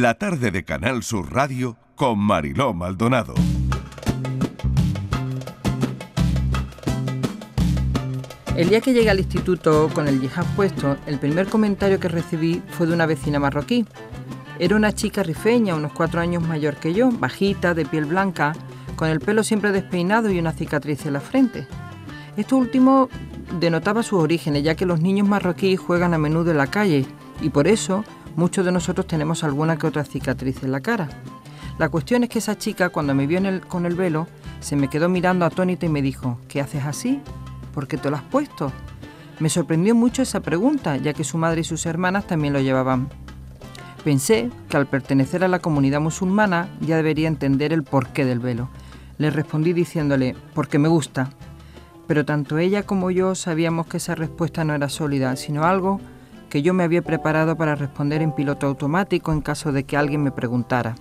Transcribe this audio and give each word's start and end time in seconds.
la 0.00 0.14
tarde 0.14 0.50
de 0.50 0.64
Canal 0.64 1.02
Sur 1.02 1.32
Radio 1.32 1.76
con 1.94 2.18
Mariló 2.18 2.74
Maldonado. 2.74 3.34
El 8.56 8.68
día 8.68 8.80
que 8.80 8.92
llegué 8.92 9.10
al 9.10 9.18
instituto 9.18 9.90
con 9.92 10.08
el 10.08 10.20
yihad 10.20 10.46
puesto, 10.56 10.96
el 11.06 11.18
primer 11.18 11.48
comentario 11.48 12.00
que 12.00 12.08
recibí 12.08 12.62
fue 12.70 12.86
de 12.86 12.94
una 12.94 13.06
vecina 13.06 13.38
marroquí. 13.38 13.84
Era 14.58 14.76
una 14.76 14.92
chica 14.92 15.22
rifeña, 15.22 15.74
unos 15.74 15.92
cuatro 15.92 16.20
años 16.20 16.46
mayor 16.46 16.76
que 16.76 16.94
yo, 16.94 17.10
bajita, 17.10 17.74
de 17.74 17.84
piel 17.84 18.06
blanca, 18.06 18.52
con 18.96 19.08
el 19.08 19.20
pelo 19.20 19.42
siempre 19.42 19.72
despeinado 19.72 20.30
y 20.30 20.38
una 20.38 20.52
cicatriz 20.52 21.04
en 21.06 21.12
la 21.12 21.20
frente. 21.20 21.66
Esto 22.36 22.56
último 22.56 23.08
denotaba 23.60 24.02
sus 24.02 24.20
orígenes, 24.20 24.62
ya 24.62 24.74
que 24.74 24.86
los 24.86 25.00
niños 25.00 25.28
marroquíes 25.28 25.78
juegan 25.78 26.14
a 26.14 26.18
menudo 26.18 26.50
en 26.50 26.58
la 26.58 26.68
calle 26.68 27.06
y 27.40 27.50
por 27.50 27.68
eso 27.68 28.04
muchos 28.36 28.64
de 28.64 28.72
nosotros 28.72 29.06
tenemos 29.06 29.44
alguna 29.44 29.76
que 29.76 29.86
otra 29.86 30.04
cicatriz 30.04 30.62
en 30.62 30.72
la 30.72 30.80
cara. 30.80 31.08
La 31.78 31.88
cuestión 31.88 32.22
es 32.22 32.30
que 32.30 32.38
esa 32.38 32.56
chica, 32.56 32.90
cuando 32.90 33.14
me 33.14 33.26
vio 33.26 33.40
con 33.68 33.86
el 33.86 33.94
velo, 33.94 34.28
se 34.60 34.76
me 34.76 34.88
quedó 34.88 35.08
mirando 35.08 35.44
atónita 35.44 35.86
y 35.86 35.88
me 35.88 36.02
dijo, 36.02 36.38
¿qué 36.48 36.60
haces 36.60 36.84
así? 36.84 37.20
¿por 37.74 37.88
qué 37.88 37.98
te 37.98 38.08
lo 38.08 38.16
has 38.16 38.22
puesto? 38.22 38.72
Me 39.40 39.50
sorprendió 39.50 39.94
mucho 39.94 40.22
esa 40.22 40.40
pregunta, 40.40 40.96
ya 40.96 41.12
que 41.12 41.24
su 41.24 41.36
madre 41.36 41.62
y 41.62 41.64
sus 41.64 41.84
hermanas 41.86 42.26
también 42.26 42.52
lo 42.52 42.60
llevaban. 42.60 43.08
Pensé 44.04 44.50
que 44.68 44.76
al 44.76 44.86
pertenecer 44.86 45.42
a 45.42 45.48
la 45.48 45.58
comunidad 45.58 46.00
musulmana 46.00 46.68
ya 46.80 46.96
debería 46.96 47.26
entender 47.26 47.72
el 47.72 47.82
porqué 47.82 48.24
del 48.24 48.38
velo. 48.38 48.68
Le 49.18 49.30
respondí 49.30 49.72
diciéndole, 49.72 50.36
porque 50.54 50.78
me 50.78 50.88
gusta. 50.88 51.30
Pero 52.06 52.24
tanto 52.24 52.58
ella 52.58 52.84
como 52.84 53.10
yo 53.10 53.34
sabíamos 53.34 53.86
que 53.86 53.96
esa 53.96 54.14
respuesta 54.14 54.62
no 54.64 54.74
era 54.74 54.88
sólida, 54.88 55.34
sino 55.36 55.64
algo 55.64 56.00
que 56.54 56.62
yo 56.62 56.72
me 56.72 56.84
había 56.84 57.02
preparado 57.02 57.56
para 57.56 57.74
responder 57.74 58.22
en 58.22 58.30
piloto 58.30 58.68
automático 58.68 59.32
en 59.32 59.40
caso 59.40 59.72
de 59.72 59.82
que 59.82 59.96
alguien 59.96 60.22
me 60.22 60.30
preguntara, 60.30 60.94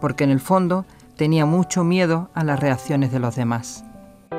porque 0.00 0.22
en 0.22 0.30
el 0.30 0.38
fondo 0.38 0.84
tenía 1.16 1.44
mucho 1.44 1.82
miedo 1.82 2.30
a 2.34 2.44
las 2.44 2.60
reacciones 2.60 3.10
de 3.10 3.18
los 3.18 3.34
demás. 3.34 3.84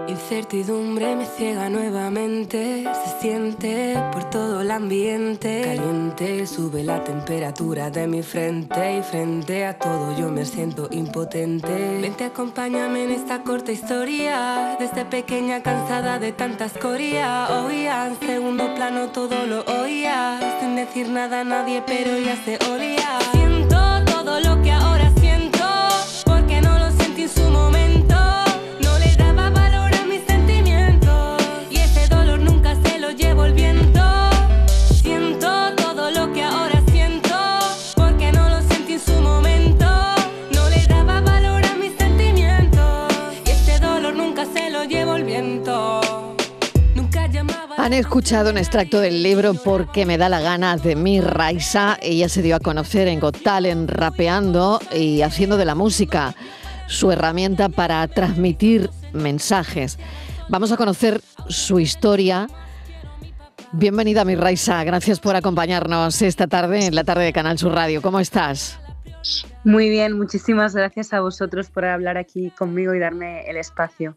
Incertidumbre 0.08 1.16
me 1.16 1.26
ciega 1.26 1.70
nuevamente, 1.70 2.84
se 2.84 3.22
siente 3.22 3.96
por 4.12 4.30
todo 4.30 4.62
el 4.62 4.72
ambiente. 4.72 5.62
Caliente, 5.64 6.46
sube 6.46 6.84
la 6.84 7.04
temperatura 7.04 7.90
de 7.90 8.08
mi 8.08 8.22
frente 8.22 8.98
y 8.98 9.02
frente 9.02 9.66
a 9.66 9.78
todo 9.78 10.18
yo 10.18 10.30
me 10.30 10.46
siento 10.46 10.88
impotente. 10.92 12.00
Vente, 12.02 12.26
acompáñame 12.26 13.06
en 13.06 13.12
esta 13.12 13.44
corta 13.44 13.72
historia, 13.72 14.76
desde 14.80 15.06
pequeña 15.06 15.64
cansada 15.64 16.20
de 16.20 16.32
tanta 16.32 16.66
escoria. 16.66 17.64
Oía, 17.66 18.08
en 18.08 18.20
segundo 18.28 18.76
plano 18.76 19.10
todo 19.10 19.46
lo 19.46 19.62
oía, 19.82 20.40
sin 20.60 20.76
decir 20.76 21.10
nada 21.10 21.42
a 21.42 21.44
nadie, 21.44 21.82
pero 21.86 22.18
ya 22.20 22.36
se 22.44 22.58
olía. 22.72 23.20
Siento 23.32 23.78
todo 24.06 24.40
lo 24.40 24.62
que 24.62 24.72
ahora 24.72 24.93
escuchado 48.14 48.52
un 48.52 48.60
extracto 48.60 49.00
del 49.00 49.24
libro 49.24 49.56
Porque 49.56 50.06
me 50.06 50.20
da 50.20 50.30
la 50.30 50.40
gana 50.40 50.78
de 50.78 50.96
mi 50.96 51.20
Raisa. 51.20 51.98
Ella 52.00 52.30
se 52.30 52.44
dio 52.44 52.56
a 52.56 52.60
conocer 52.60 53.08
en 53.08 53.20
Got 53.20 53.42
Talent 53.42 53.90
rapeando 53.90 54.80
y 54.96 55.24
haciendo 55.24 55.58
de 55.58 55.66
la 55.66 55.74
música 55.74 56.36
su 56.86 57.12
herramienta 57.12 57.70
para 57.70 58.08
transmitir 58.08 58.92
mensajes. 59.14 59.98
Vamos 60.48 60.72
a 60.72 60.78
conocer 60.78 61.22
su 61.50 61.80
historia. 61.80 62.46
Bienvenida, 63.72 64.26
mi 64.26 64.36
Raisa. 64.36 64.84
Gracias 64.84 65.20
por 65.20 65.36
acompañarnos 65.36 66.22
esta 66.22 66.46
tarde 66.46 66.86
en 66.86 66.94
la 66.94 67.04
tarde 67.04 67.24
de 67.24 67.34
Canal 67.34 67.58
Sur 67.58 67.74
Radio. 67.74 68.04
¿Cómo 68.04 68.20
estás? 68.20 68.80
Muy 69.64 69.90
bien, 69.90 70.16
muchísimas 70.20 70.76
gracias 70.76 71.14
a 71.14 71.22
vosotros 71.22 71.72
por 71.72 71.86
hablar 71.86 72.18
aquí 72.18 72.52
conmigo 72.52 72.94
y 72.94 73.00
darme 73.00 73.50
el 73.50 73.58
espacio. 73.58 74.16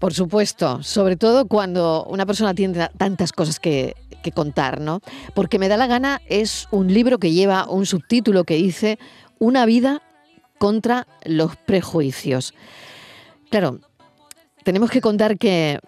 Por 0.00 0.14
supuesto, 0.14 0.82
sobre 0.82 1.16
todo 1.16 1.46
cuando 1.46 2.06
una 2.08 2.24
persona 2.24 2.54
tiene 2.54 2.88
tantas 2.96 3.32
cosas 3.32 3.60
que, 3.60 3.94
contar, 4.34 4.80
¿no? 4.80 5.00
Porque 5.34 5.58
me 5.58 5.68
da 5.68 5.76
la 5.76 5.86
gana 5.86 6.22
es 6.26 6.68
un 6.70 6.92
libro 6.92 7.18
que 7.18 7.32
lleva 7.32 7.68
un 7.68 7.84
subtítulo 7.84 8.44
que 8.44 8.54
dice 8.54 8.98
Una 9.38 9.66
vida 9.66 10.02
contra 10.58 11.06
los 11.24 11.56
prejuicios. 11.56 12.54
Claro, 13.50 13.80
tenemos 14.62 14.90
que 14.90 15.00
contar 15.02 15.36
que, 15.36 15.80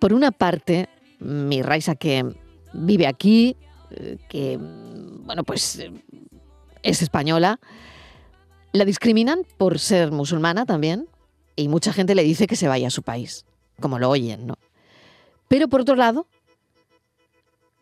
por 0.00 0.12
una 0.12 0.32
parte, 0.32 0.88
mi 1.20 1.62
Raisa 1.62 1.94
que 1.94 2.24
vive 2.72 3.06
aquí, 3.06 3.56
que, 4.28 4.58
bueno, 4.58 5.44
pues 5.44 5.80
es 6.82 7.02
española, 7.02 7.60
la 8.72 8.84
discriminan 8.84 9.42
por 9.58 9.78
ser 9.78 10.10
musulmana 10.10 10.66
también, 10.66 11.06
y 11.56 11.68
mucha 11.68 11.92
gente 11.92 12.14
le 12.14 12.22
dice 12.22 12.46
que 12.46 12.56
se 12.56 12.68
vaya 12.68 12.88
a 12.88 12.90
su 12.90 13.02
país, 13.02 13.44
como 13.80 13.98
lo 13.98 14.10
oyen, 14.10 14.46
¿no? 14.46 14.56
Pero 15.48 15.68
por 15.68 15.82
otro 15.82 15.94
lado, 15.94 16.26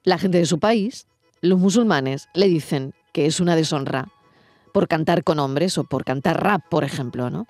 la 0.04 0.18
gente 0.18 0.38
de 0.38 0.46
su 0.46 0.58
país, 0.58 1.06
los 1.40 1.58
musulmanes, 1.58 2.28
le 2.34 2.48
dicen 2.48 2.94
que 3.12 3.26
es 3.26 3.40
una 3.40 3.56
deshonra 3.56 4.08
por 4.72 4.88
cantar 4.88 5.22
con 5.22 5.38
hombres 5.38 5.78
o 5.78 5.84
por 5.84 6.04
cantar 6.04 6.42
rap, 6.42 6.62
por 6.68 6.84
ejemplo, 6.84 7.30
¿no? 7.30 7.46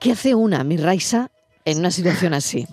¿Qué 0.00 0.12
hace 0.12 0.34
una, 0.34 0.64
mi 0.64 0.76
Raisa, 0.76 1.30
en 1.64 1.78
una 1.78 1.90
situación 1.90 2.34
así? 2.34 2.66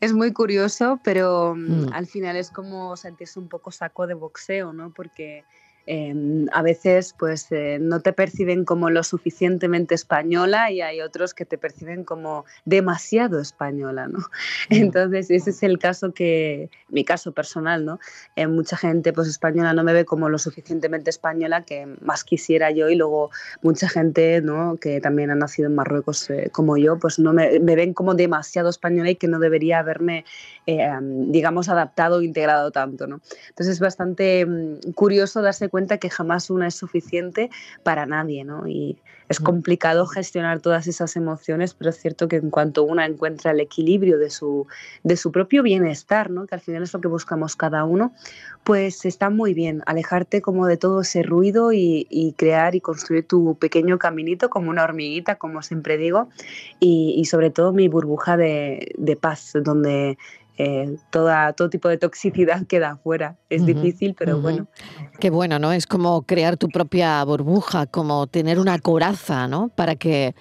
Es 0.00 0.12
muy 0.12 0.32
curioso, 0.32 1.00
pero 1.02 1.54
mm, 1.54 1.86
mm. 1.86 1.92
al 1.92 2.06
final 2.06 2.36
es 2.36 2.50
como 2.50 2.96
sentirse 2.96 3.38
un 3.38 3.48
poco 3.48 3.70
saco 3.70 4.06
de 4.06 4.14
boxeo, 4.14 4.72
¿no? 4.72 4.92
Porque 4.92 5.44
Em, 5.86 6.46
a 6.52 6.62
veces 6.62 7.12
pues 7.18 7.50
eh, 7.50 7.78
no 7.80 8.00
te 8.00 8.12
perciben 8.12 8.64
como 8.64 8.88
lo 8.88 9.02
suficientemente 9.02 9.96
española 9.96 10.70
y 10.70 10.80
hay 10.80 11.00
otros 11.00 11.34
que 11.34 11.44
te 11.44 11.58
perciben 11.58 12.04
como 12.04 12.44
demasiado 12.64 13.40
española, 13.40 14.06
¿no? 14.06 14.20
Entonces 14.70 15.28
ese 15.30 15.50
es 15.50 15.62
el 15.64 15.80
caso 15.80 16.12
que, 16.14 16.70
mi 16.88 17.04
caso 17.04 17.32
personal, 17.32 17.84
¿no? 17.84 17.98
Eh, 18.36 18.46
mucha 18.46 18.76
gente 18.76 19.12
pues 19.12 19.26
española 19.26 19.72
no 19.72 19.82
me 19.82 19.92
ve 19.92 20.04
como 20.04 20.28
lo 20.28 20.38
suficientemente 20.38 21.10
española 21.10 21.64
que 21.64 21.86
más 22.00 22.22
quisiera 22.22 22.70
yo 22.70 22.88
y 22.88 22.94
luego 22.94 23.30
mucha 23.60 23.88
gente, 23.88 24.40
¿no? 24.40 24.76
Que 24.76 25.00
también 25.00 25.30
ha 25.30 25.34
nacido 25.34 25.68
en 25.68 25.74
Marruecos 25.74 26.30
eh, 26.30 26.48
como 26.52 26.76
yo, 26.76 26.96
pues 27.00 27.18
no 27.18 27.32
me, 27.32 27.58
me, 27.58 27.74
ven 27.74 27.92
como 27.92 28.14
demasiado 28.14 28.70
española 28.70 29.10
y 29.10 29.16
que 29.16 29.26
no 29.26 29.40
debería 29.40 29.80
haberme, 29.80 30.24
digamos, 30.64 31.68
adaptado 31.68 32.18
o 32.18 32.22
integrado 32.22 32.70
tanto, 32.70 33.08
¿no? 33.08 33.20
Entonces 33.48 33.74
es 33.74 33.80
bastante 33.80 34.46
mm, 34.46 34.92
curioso 34.94 35.42
darse 35.42 35.71
cuenta 35.72 35.96
que 35.96 36.10
jamás 36.10 36.50
una 36.50 36.68
es 36.68 36.74
suficiente 36.74 37.48
para 37.82 38.04
nadie, 38.04 38.44
¿no? 38.44 38.68
Y 38.68 38.98
es 39.30 39.40
mm. 39.40 39.44
complicado 39.44 40.06
gestionar 40.06 40.60
todas 40.60 40.86
esas 40.86 41.16
emociones, 41.16 41.72
pero 41.72 41.88
es 41.88 41.96
cierto 41.96 42.28
que 42.28 42.36
en 42.36 42.50
cuanto 42.50 42.82
una 42.82 43.06
encuentra 43.06 43.52
el 43.52 43.60
equilibrio 43.60 44.18
de 44.18 44.28
su, 44.28 44.66
de 45.02 45.16
su 45.16 45.32
propio 45.32 45.62
bienestar, 45.62 46.30
¿no? 46.30 46.46
Que 46.46 46.56
al 46.56 46.60
final 46.60 46.82
es 46.82 46.92
lo 46.92 47.00
que 47.00 47.08
buscamos 47.08 47.56
cada 47.56 47.84
uno, 47.84 48.12
pues 48.64 49.06
está 49.06 49.30
muy 49.30 49.54
bien 49.54 49.82
alejarte 49.86 50.42
como 50.42 50.66
de 50.66 50.76
todo 50.76 51.00
ese 51.00 51.22
ruido 51.22 51.72
y, 51.72 52.34
crear 52.36 52.74
y 52.74 52.82
construir 52.82 53.26
tu 53.26 53.56
pequeño 53.56 53.98
caminito 53.98 54.50
como 54.50 54.68
una 54.68 54.84
hormiguita, 54.84 55.36
como 55.36 55.62
siempre 55.62 55.96
digo, 55.96 56.28
y, 56.80 57.24
sobre 57.24 57.48
todo 57.48 57.72
mi 57.72 57.88
burbuja 57.88 58.36
de, 58.36 58.92
de 58.98 59.16
paz, 59.16 59.52
donde 59.54 60.18
eh, 60.58 60.96
toda, 61.10 61.52
todo 61.52 61.70
tipo 61.70 61.88
de 61.88 61.98
toxicidad 61.98 62.66
queda 62.68 62.92
afuera. 62.92 63.36
Es 63.48 63.64
difícil, 63.66 64.14
pero 64.18 64.40
bueno. 64.40 64.66
Qué 65.20 65.30
bueno, 65.30 65.58
¿no? 65.58 65.72
Es 65.72 65.86
como 65.86 66.22
crear 66.22 66.56
tu 66.56 66.68
propia 66.68 67.22
burbuja, 67.24 67.86
como 67.86 68.26
tener 68.26 68.58
una 68.58 68.78
coraza, 68.78 69.48
¿no? 69.48 69.68
Para 69.68 69.96
que 69.96 70.34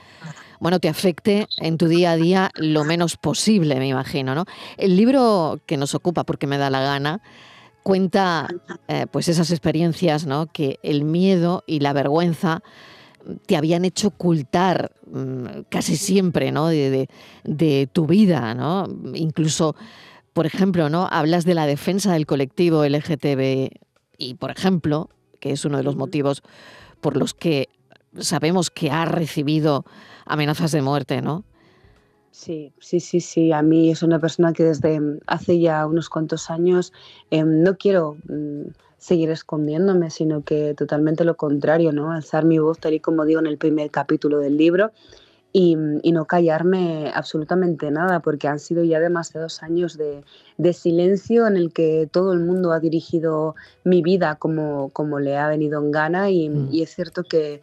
bueno, 0.60 0.80
te 0.80 0.90
afecte 0.90 1.48
en 1.58 1.80
tu 1.80 1.88
día 1.88 2.12
a 2.12 2.16
día 2.16 2.52
lo 2.56 2.84
menos 2.84 3.18
posible, 3.18 3.78
me 3.78 3.88
imagino, 3.88 4.36
¿no? 4.36 4.46
El 4.78 4.96
libro 4.96 5.60
que 5.66 5.76
nos 5.76 5.96
ocupa, 5.96 6.24
porque 6.24 6.46
me 6.46 6.60
da 6.60 6.70
la 6.70 6.82
gana, 6.82 7.24
cuenta 7.82 8.48
eh, 8.88 9.08
pues 9.12 9.28
esas 9.28 9.50
experiencias, 9.50 10.28
¿no? 10.28 10.46
Que 10.46 10.78
el 10.84 11.04
miedo 11.04 11.64
y 11.66 11.80
la 11.80 11.94
vergüenza 11.94 12.62
te 13.46 13.56
habían 13.56 13.86
hecho 13.86 14.10
ocultar 14.10 14.92
mm, 15.12 15.64
casi 15.70 15.96
siempre, 15.98 16.52
¿no? 16.52 16.68
De, 16.68 17.10
de 17.44 17.90
tu 17.92 18.08
vida, 18.08 18.54
¿no? 18.54 18.88
Incluso 19.14 19.76
por 20.34 20.46
ejemplo, 20.46 20.90
¿no? 20.90 21.08
Hablas 21.12 21.46
de 21.46 21.54
la 21.54 21.66
defensa 21.66 22.14
del 22.14 22.26
colectivo 22.26 22.86
LGTB 22.86 23.70
y, 24.18 24.36
por 24.36 24.52
ejemplo, 24.52 25.10
que 25.40 25.52
es 25.52 25.66
uno 25.66 25.78
de 25.78 25.84
los 25.84 25.96
motivos 25.96 26.42
por 27.02 27.18
los 27.18 27.34
que 27.34 27.70
sabemos 28.20 28.70
que 28.70 28.92
ha 28.92 29.06
recibido 29.06 29.86
amenazas 30.26 30.72
de 30.72 30.82
muerte, 30.82 31.22
¿no? 31.22 31.44
Sí, 32.32 32.72
sí, 32.80 33.02
sí, 33.02 33.20
sí. 33.20 33.52
A 33.52 33.62
mí 33.62 33.92
es 33.92 34.04
una 34.04 34.20
persona 34.20 34.54
que 34.54 34.64
desde 34.64 35.02
hace 35.28 35.60
ya 35.60 35.86
unos 35.86 36.10
cuantos 36.10 36.50
años 36.50 36.94
em, 37.30 37.62
no 37.62 37.76
quiero 37.78 38.16
mm, 38.30 38.70
seguir 39.02 39.32
escondiéndome, 39.32 40.12
sino 40.12 40.44
que 40.44 40.76
totalmente 40.76 41.26
lo 41.26 41.36
contrario, 41.36 41.92
¿no? 41.92 42.12
Alzar 42.12 42.46
mi 42.46 42.60
voz 42.60 42.78
tal 42.78 42.94
y 42.94 43.00
como 43.00 43.26
digo 43.26 43.40
en 43.40 43.48
el 43.48 43.58
primer 43.58 43.90
capítulo 43.90 44.38
del 44.38 44.58
libro 44.58 44.92
y, 45.52 45.76
no 45.76 46.26
callarme 46.26 47.12
absolutamente 47.16 47.90
nada, 47.90 48.20
porque 48.20 48.48
han 48.48 48.60
sido 48.60 48.84
ya 48.84 49.00
demasiados 49.00 49.64
años 49.64 49.98
de, 49.98 50.24
silencio 50.74 51.48
en 51.48 51.58
el 51.58 51.74
que 51.74 52.08
todo 52.12 52.32
el 52.32 52.42
mundo 52.42 52.74
ha 52.74 52.80
dirigido 52.80 53.56
mi 53.84 54.04
vida 54.04 54.36
como, 54.36 54.90
como 54.90 55.20
le 55.20 55.36
ha 55.36 55.48
venido 55.48 55.82
en 55.82 55.92
gana 55.92 56.30
y, 56.30 56.50
mm. 56.50 56.70
y 56.72 56.84
es 56.84 56.94
cierto 56.94 57.24
que 57.24 57.62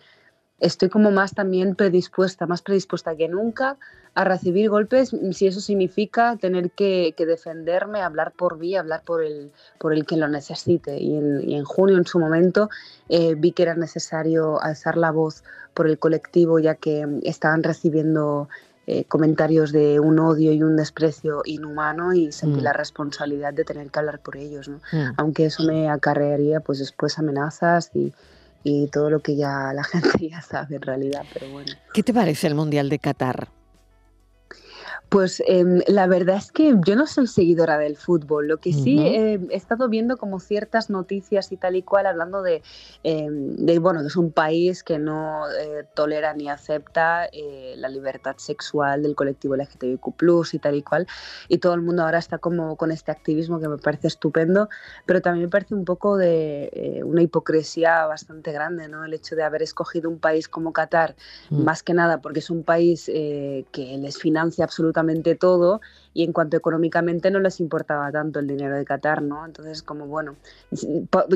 estoy 0.59 0.89
como 0.89 1.13
más 1.13 1.35
también 1.35 1.77
predispuesta, 1.77 2.49
más 2.49 2.63
predispuesta 2.63 3.15
que 3.15 3.29
nunca 3.29 3.79
a 4.15 4.25
recibir 4.25 4.71
golpes 4.71 5.15
si 5.33 5.47
eso 5.47 5.61
significa 5.61 6.37
tener 6.37 6.71
que, 6.71 7.15
defenderme, 7.19 8.01
hablar 8.01 8.33
por 8.33 8.59
mí, 8.59 8.77
hablar 8.77 9.03
por 9.05 9.23
el, 9.23 9.53
por 9.79 9.93
el 9.93 10.07
que 10.07 10.17
lo 10.17 10.29
necesite. 10.29 10.99
Y 10.99 11.17
en, 11.17 11.65
junio, 11.65 11.97
en 11.97 12.07
su 12.07 12.19
momento, 12.19 12.69
eh, 13.09 13.35
vi 13.37 13.53
que 13.53 13.63
era 13.63 13.75
necesario 13.75 14.61
alzar 14.63 14.97
la 14.97 15.11
voz 15.11 15.45
por 15.75 15.89
el 15.89 15.99
colectivo, 15.99 16.59
ya 16.59 16.75
que 16.75 17.07
estaban 17.23 17.63
recibiendo 17.63 18.49
eh, 18.87 19.05
comentarios 19.05 19.71
de 19.71 20.01
un 20.01 20.19
odio 20.19 20.53
y 20.53 20.63
un 20.63 20.77
desprecio 20.77 21.43
inhumano 21.45 22.15
y 22.15 22.33
sentí 22.33 22.61
mm. 22.61 22.65
la 22.65 22.73
responsabilidad 22.73 23.53
de 23.53 23.65
tener 23.65 23.91
que 23.91 23.99
hablar 23.99 24.21
por 24.21 24.37
ellos. 24.37 24.69
¿no? 24.69 24.79
Mm. 24.93 25.15
Aunque 25.17 25.47
eso 25.47 25.63
me 25.63 25.91
acarrearía 25.91 26.61
pues 26.61 26.79
después 26.79 27.19
amenazas 27.19 27.91
y 27.95 28.13
y 28.63 28.89
todo 28.89 29.11
lo 29.11 29.21
que 29.21 29.37
ya 29.37 29.73
la 29.73 29.85
gente 29.85 30.29
ya 30.29 30.43
sabe 30.43 30.77
en 30.77 30.83
realidad, 30.83 31.25
pero 31.33 31.51
bueno. 31.51 31.73
¿Qué 31.93 32.03
te 32.03 32.13
parece 32.13 32.47
el 32.47 32.55
Mundial 32.55 32.89
de 32.89 32.99
Qatar? 32.99 33.49
Pues 35.09 35.43
em, 35.47 35.81
la 35.87 36.07
verdad 36.07 36.37
es 36.37 36.53
que 36.53 36.75
yo 36.85 36.95
no 36.95 37.07
soy 37.07 37.27
seguidora 37.27 37.79
del 37.79 37.97
fútbol. 37.97 38.47
Lo 38.47 38.59
que 38.59 38.75
sí 38.75 38.99
he 38.99 39.41
estado 39.51 39.89
viendo 39.89 40.19
como 40.19 40.39
ciertas 40.39 40.91
noticias 40.91 41.51
y 41.51 41.57
tal 41.57 41.77
y 41.77 41.83
cual 41.83 42.05
hablando 42.05 42.43
de, 42.43 42.63
em, 43.05 43.57
de 43.57 43.79
bueno, 43.79 44.03
que 44.03 44.09
es 44.09 44.17
un 44.17 44.33
país 44.33 44.83
que 44.83 44.99
no 44.99 45.49
eh, 45.49 45.87
tolera 45.95 46.35
ni 46.35 46.51
acepta 46.51 47.27
eh, 47.33 47.75
la 47.79 47.89
libertad 47.89 48.37
sexual 48.37 49.03
del 49.03 49.15
colectivo 49.15 49.57
LGTBIQ 49.57 49.99
y 50.53 50.59
tal 50.59 50.75
y 50.75 50.83
cual. 50.83 51.07
Y 51.49 51.59
todo 51.59 51.73
el 51.73 51.81
mundo 51.81 52.03
ahora 52.03 52.19
está 52.19 52.37
como 52.37 52.77
con 52.77 52.93
este 52.93 53.11
activismo 53.11 53.61
que 53.61 53.69
me 53.69 53.79
parece 53.79 54.09
estupendo, 54.09 54.69
pero 55.07 55.23
también 55.23 55.47
me 55.47 55.51
parece 55.51 55.75
un 55.75 55.87
poco 55.87 56.19
de 56.19 56.69
eh, 56.75 57.03
una 57.03 57.23
hipocresía 57.23 58.05
bastante 58.05 58.53
grande, 58.53 58.89
¿no? 58.89 59.07
El 59.07 59.15
hecho 59.15 59.37
de 59.37 59.43
haber 59.43 59.63
escogido 59.63 60.11
un 60.11 60.19
país 60.19 60.49
como 60.49 60.75
Qatar, 60.75 61.17
mm. 61.49 61.65
más 61.65 61.83
que 61.83 61.95
nada 61.95 62.21
porque 62.21 62.41
es 62.41 62.51
un 62.51 62.63
país 62.63 63.07
que 63.07 63.99
les 63.99 64.19
financia 64.19 64.65
absolutamente 64.65 64.98
todo 65.35 65.81
y 66.15 66.25
en 66.25 66.33
cuanto 66.33 66.57
económicamente 66.57 67.31
no 67.31 67.41
les 67.41 67.61
importaba 67.61 68.11
tanto 68.11 68.41
el 68.41 68.47
dinero 68.47 68.77
de 68.77 68.85
Qatar, 68.85 69.23
¿no? 69.23 69.45
Entonces, 69.45 69.83
como 69.83 70.07
bueno, 70.07 70.37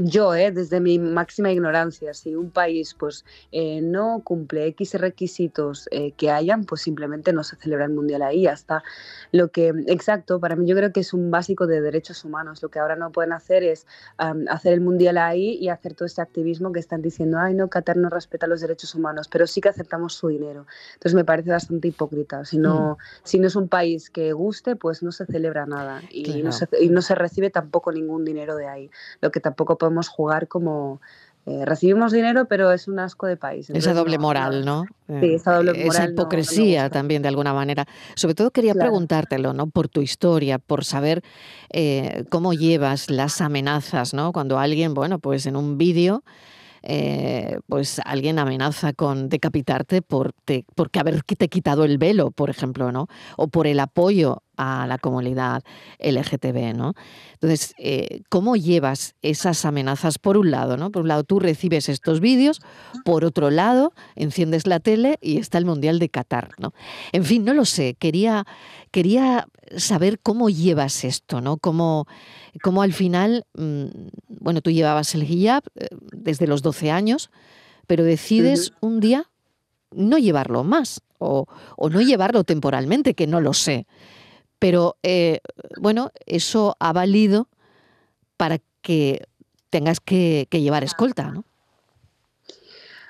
yo, 0.02 0.34
¿eh? 0.34 0.50
desde 0.50 0.80
mi 0.80 0.98
máxima 0.98 1.50
ignorancia, 1.50 2.14
si 2.14 2.34
un 2.34 2.50
país 2.50 2.94
pues 2.98 3.24
eh, 3.52 3.80
no 3.80 4.22
cumple 4.24 4.66
X 4.66 4.94
requisitos 4.94 5.88
eh, 5.90 6.12
que 6.12 6.30
hayan, 6.30 6.64
pues 6.64 6.82
simplemente 6.82 7.32
no 7.32 7.44
se 7.44 7.56
celebra 7.56 7.84
el 7.84 7.92
Mundial 7.92 8.22
ahí, 8.22 8.46
hasta 8.46 8.82
lo 9.30 9.48
que, 9.48 9.69
exacto, 9.86 10.40
para 10.40 10.56
mí 10.56 10.66
yo 10.66 10.76
creo 10.76 10.92
que 10.92 11.00
es 11.00 11.12
un 11.12 11.30
básico 11.30 11.66
de 11.66 11.80
derechos 11.80 12.25
humanos, 12.25 12.62
lo 12.62 12.68
que 12.68 12.78
ahora 12.78 12.96
no 12.96 13.12
pueden 13.12 13.32
hacer 13.32 13.62
es 13.62 13.86
hacer 14.16 14.72
el 14.72 14.80
Mundial 14.80 15.18
ahí 15.18 15.58
y 15.60 15.68
hacer 15.68 15.94
todo 15.94 16.06
este 16.06 16.22
activismo 16.22 16.72
que 16.72 16.80
están 16.80 17.02
diciendo, 17.02 17.38
ay 17.38 17.54
no, 17.54 17.68
Qatar 17.68 17.96
no 17.96 18.08
respeta 18.08 18.46
los 18.46 18.60
derechos 18.60 18.94
humanos, 18.94 19.28
pero 19.28 19.46
sí 19.46 19.60
que 19.60 19.68
aceptamos 19.68 20.14
su 20.14 20.28
dinero. 20.28 20.66
Entonces 20.94 21.14
me 21.14 21.25
parece 21.25 21.50
bastante 21.50 21.88
hipócrita, 21.88 22.44
si 22.44 22.58
no, 22.58 22.92
mm. 22.92 22.96
si 23.25 23.38
no 23.38 23.46
es 23.46 23.56
un 23.56 23.68
país 23.68 24.10
que 24.10 24.32
guste, 24.62 24.76
pues 24.76 25.03
no 25.03 25.12
se 25.12 25.26
celebra 25.26 25.67
nada 25.67 26.03
y, 26.11 26.43
no 26.43 27.03
se, 27.03 27.14
recibe 27.14 27.50
tampoco 27.50 27.93
ningún 27.93 28.25
dinero 28.25 28.56
de 28.56 28.69
ahí. 28.69 28.91
Lo 29.20 29.31
que 29.31 29.41
tampoco 29.41 29.79
podemos 29.79 30.09
jugar 30.09 30.49
como... 30.49 31.00
Eh, 31.44 31.64
recibimos 31.64 32.12
dinero, 32.12 32.44
pero 32.44 32.70
es 32.70 32.87
un 32.87 33.00
asco 33.00 33.26
de 33.26 33.37
país. 33.37 33.69
esa 33.70 33.94
doble 33.94 34.17
moral, 34.17 34.64
¿no? 34.64 34.85
Sí, 35.09 35.35
esa 35.35 35.56
doble 35.56 35.73
moral. 35.73 35.88
Esa 35.88 36.05
hipocresía 36.05 36.88
también, 36.88 37.20
de 37.20 37.26
alguna 37.26 37.53
manera. 37.53 37.85
Sobre 38.14 38.37
todo 38.37 38.53
quería 38.53 38.75
preguntártelo, 38.75 39.53
¿no? 39.53 39.67
Por 39.67 39.88
tu 39.88 40.03
historia, 40.03 40.61
por 40.61 40.85
saber 40.85 41.20
eh, 41.70 42.26
cómo 42.31 42.53
llevas 42.53 43.11
las 43.11 43.41
amenazas, 43.41 44.14
¿no? 44.14 44.32
Cuando 44.32 44.61
alguien, 44.61 44.94
bueno, 44.94 45.19
pues 45.19 45.47
en 45.47 45.56
un 45.56 45.79
vídeo 45.79 46.23
eh, 46.85 47.59
pues 47.69 48.00
alguien 48.05 48.41
amenaza 48.41 48.93
con 48.93 49.29
decapitarte 49.29 50.03
por 50.03 50.35
porque 50.75 50.99
haberte 50.99 51.49
quitado 51.49 51.85
el 51.85 51.97
velo, 51.97 52.32
por 52.32 52.50
ejemplo, 52.50 52.91
¿no? 52.91 53.06
O 53.37 53.47
por 53.49 53.69
el 53.69 53.79
apoyo 53.79 54.43
a 54.56 54.87
la 54.87 54.99
comunidad 54.99 55.62
LGTB, 55.99 56.75
¿no? 56.76 56.94
Entonces, 57.34 57.75
eh, 57.78 58.22
¿cómo 58.28 58.56
llevas 58.56 59.14
esas 59.22 59.64
amenazas 59.64 60.19
por 60.19 60.37
un 60.37 60.50
lado, 60.50 60.76
¿no? 60.76 60.90
Por 60.90 61.02
un 61.02 61.08
lado 61.08 61.25
tú 61.25 61.40
recibes 61.40 61.88
estos 61.88 62.20
vídeos, 62.20 62.60
por 63.04 63.25
otro 63.25 63.50
lado 63.50 63.93
enciendes 64.14 64.66
la 64.66 64.81
tele 64.81 65.19
y 65.20 65.38
está 65.38 65.58
el 65.58 65.64
Mundial 65.64 65.99
de 65.99 66.08
Qatar, 66.08 66.50
¿no? 66.58 66.72
En 67.12 67.25
fin, 67.25 67.44
no 67.44 67.54
lo 67.54 67.64
sé, 67.64 67.94
quería, 67.99 68.46
quería 68.90 69.49
saber 69.76 70.20
cómo 70.20 70.50
llevas 70.50 71.04
esto, 71.04 71.40
¿no? 71.40 71.56
Cómo, 71.56 72.06
cómo 72.62 72.82
al 72.82 72.93
final, 72.93 73.46
mm, 73.54 73.87
bueno, 74.28 74.60
tú 74.60 74.70
llevabas 74.70 75.14
el 75.14 75.25
hijab 75.25 75.64
eh, 75.75 75.88
desde 76.12 76.46
los 76.46 76.62
12 76.62 76.90
años, 76.90 77.31
pero 77.87 78.04
decides 78.04 78.72
un 78.81 79.00
día 79.00 79.31
no 79.90 80.19
llevarlo 80.19 80.64
más 80.64 81.02
o, 81.19 81.46
o 81.76 81.90
no 81.90 82.00
llevarlo 82.00 82.44
temporalmente, 82.44 83.14
que 83.14 83.26
no 83.26 83.40
lo 83.40 83.52
sé. 83.52 83.87
Pero 84.62 84.97
eh, 85.03 85.41
bueno, 85.81 86.12
eso 86.25 86.76
ha 86.79 86.93
valido 86.93 87.49
para 88.37 88.59
que 88.81 89.26
tengas 89.70 89.99
que, 89.99 90.47
llevar 90.53 90.85
escolta, 90.85 91.32
¿no? 91.32 91.43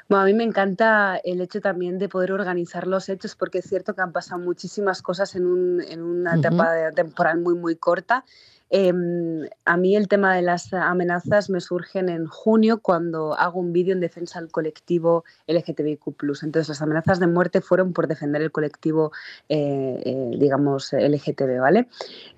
Bueno, 0.09 0.23
a 0.23 0.25
mí 0.25 0.33
me 0.33 0.45
encanta 0.45 1.21
el 1.23 1.43
hecho 1.43 1.61
también 1.61 1.99
de 1.99 2.09
poder 2.09 2.33
organizar 2.33 2.87
los 2.87 3.11
hechos 3.11 3.37
porque 3.37 3.59
es 3.59 3.67
cierto 3.67 3.95
que 3.95 4.01
han 4.01 4.13
pasado 4.13 4.41
muchísimas 4.41 5.03
cosas 5.03 5.35
en, 5.35 5.45
una 5.45 6.37
etapa 6.37 6.91
temporal 6.95 7.41
muy, 7.41 7.55
muy 7.55 7.77
corta 7.77 8.25
Em, 8.75 9.51
a 9.67 9.77
mí 9.77 9.97
el 9.97 10.09
tema 10.09 10.35
de 10.35 10.41
las 10.41 10.73
amenazas 10.73 11.51
me 11.51 11.61
surgen 11.61 12.09
en 12.09 12.27
junio 12.27 12.81
cuando 12.81 13.35
hago 13.35 13.61
un 13.61 13.75
vídeo 13.75 13.93
en 13.93 14.01
defensa 14.01 14.41
del 14.41 14.51
colectivo 14.51 15.25
LGTBIQ+. 15.47 16.07
Entonces 16.43 16.71
las 16.71 16.81
amenazas 16.81 17.21
de 17.21 17.27
muerte 17.27 17.61
fueron 17.61 17.93
por 17.93 18.09
defender 18.09 18.41
el 18.41 18.51
colectivo, 18.51 19.13
eh, 19.51 20.01
eh, 20.07 20.31
digamos, 20.39 20.91
LGTB, 20.95 21.61
¿vale? 21.61 21.87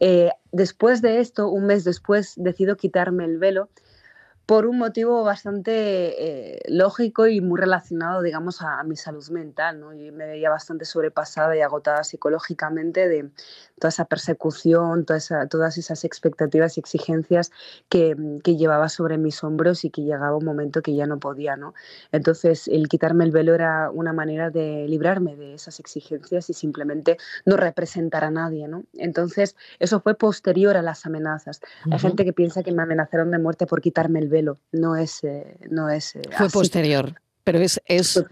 Eh, 0.01 0.31
después 0.51 1.03
de 1.03 1.21
esto, 1.21 1.49
un 1.49 1.67
mes 1.67 1.85
después, 1.85 2.35
decido 2.37 2.77
quitarme 2.77 3.25
el 3.27 3.39
velo 3.39 3.69
por 4.47 4.67
un 4.67 4.79
motivo 4.79 5.25
bastante 5.25 5.73
eh, 5.73 6.61
lógico 6.69 7.27
y 7.27 7.41
muy 7.41 7.59
relacionado, 7.59 8.21
digamos, 8.21 8.61
a, 8.61 8.83
mi 8.85 8.97
salud 8.97 9.27
mental. 9.31 9.81
¿no? 9.81 9.95
Yo 9.95 10.13
me 10.13 10.27
veía 10.27 10.51
bastante 10.51 10.85
sobrepasada 10.85 11.57
y 11.57 11.63
agotada 11.63 12.05
psicológicamente 12.05 13.09
de 13.09 13.31
toda 13.79 13.89
esa 13.89 14.05
persecución, 14.05 15.05
todas 15.07 15.79
esas 15.79 16.05
expectativas 16.05 16.77
y 16.77 16.81
exigencias 16.81 17.51
que, 17.89 18.17
que, 18.43 18.57
llevaba 18.57 18.89
sobre 18.89 19.19
mis 19.19 19.43
hombros 19.43 19.85
y 19.85 19.91
que 19.91 20.03
llegaba 20.03 20.37
un 20.37 20.45
momento 20.45 20.83
que 20.83 20.95
ya 20.95 21.07
no 21.07 21.19
podía. 21.19 21.57
¿no? 21.57 21.75
Entonces, 22.13 22.69
el 22.69 22.89
quitarme 22.89 23.25
el 23.25 23.33
velo 23.33 23.55
era 23.55 23.91
una 23.91 24.13
manera 24.13 24.51
de 24.51 24.87
librarme 24.89 25.37
de 25.37 25.55
esas 25.55 25.81
exigencias 25.81 26.51
y 26.51 26.53
simplemente 26.53 27.17
no 27.47 27.57
representar 27.57 28.25
a 28.25 28.31
nadie. 28.31 28.69
¿no? 28.69 28.85
Entonces, 28.95 29.57
eso 29.79 30.01
fue 30.01 30.15
posterior 30.15 30.77
a 30.77 30.83
las 30.83 31.07
amenazas. 31.07 31.61
Hay 31.91 31.99
gente 31.99 32.25
que 32.25 32.33
piensa 32.33 32.63
que 32.63 32.73
me 32.73 32.83
amenazaron 32.83 33.31
de 33.31 33.39
muerte 33.39 33.67
por 33.67 33.81
quitarme 33.81 34.19
el 34.19 34.29
velo, 34.29 34.34
no 34.43 34.97
es... 34.97 35.25
Eh, 35.25 35.59
no 35.71 35.89
es 35.89 36.17
eh, 36.17 36.23
Fue 36.37 36.49
posterior. 36.49 37.15
Pero 37.45 37.59
es, 37.59 37.81
es 37.85 38.25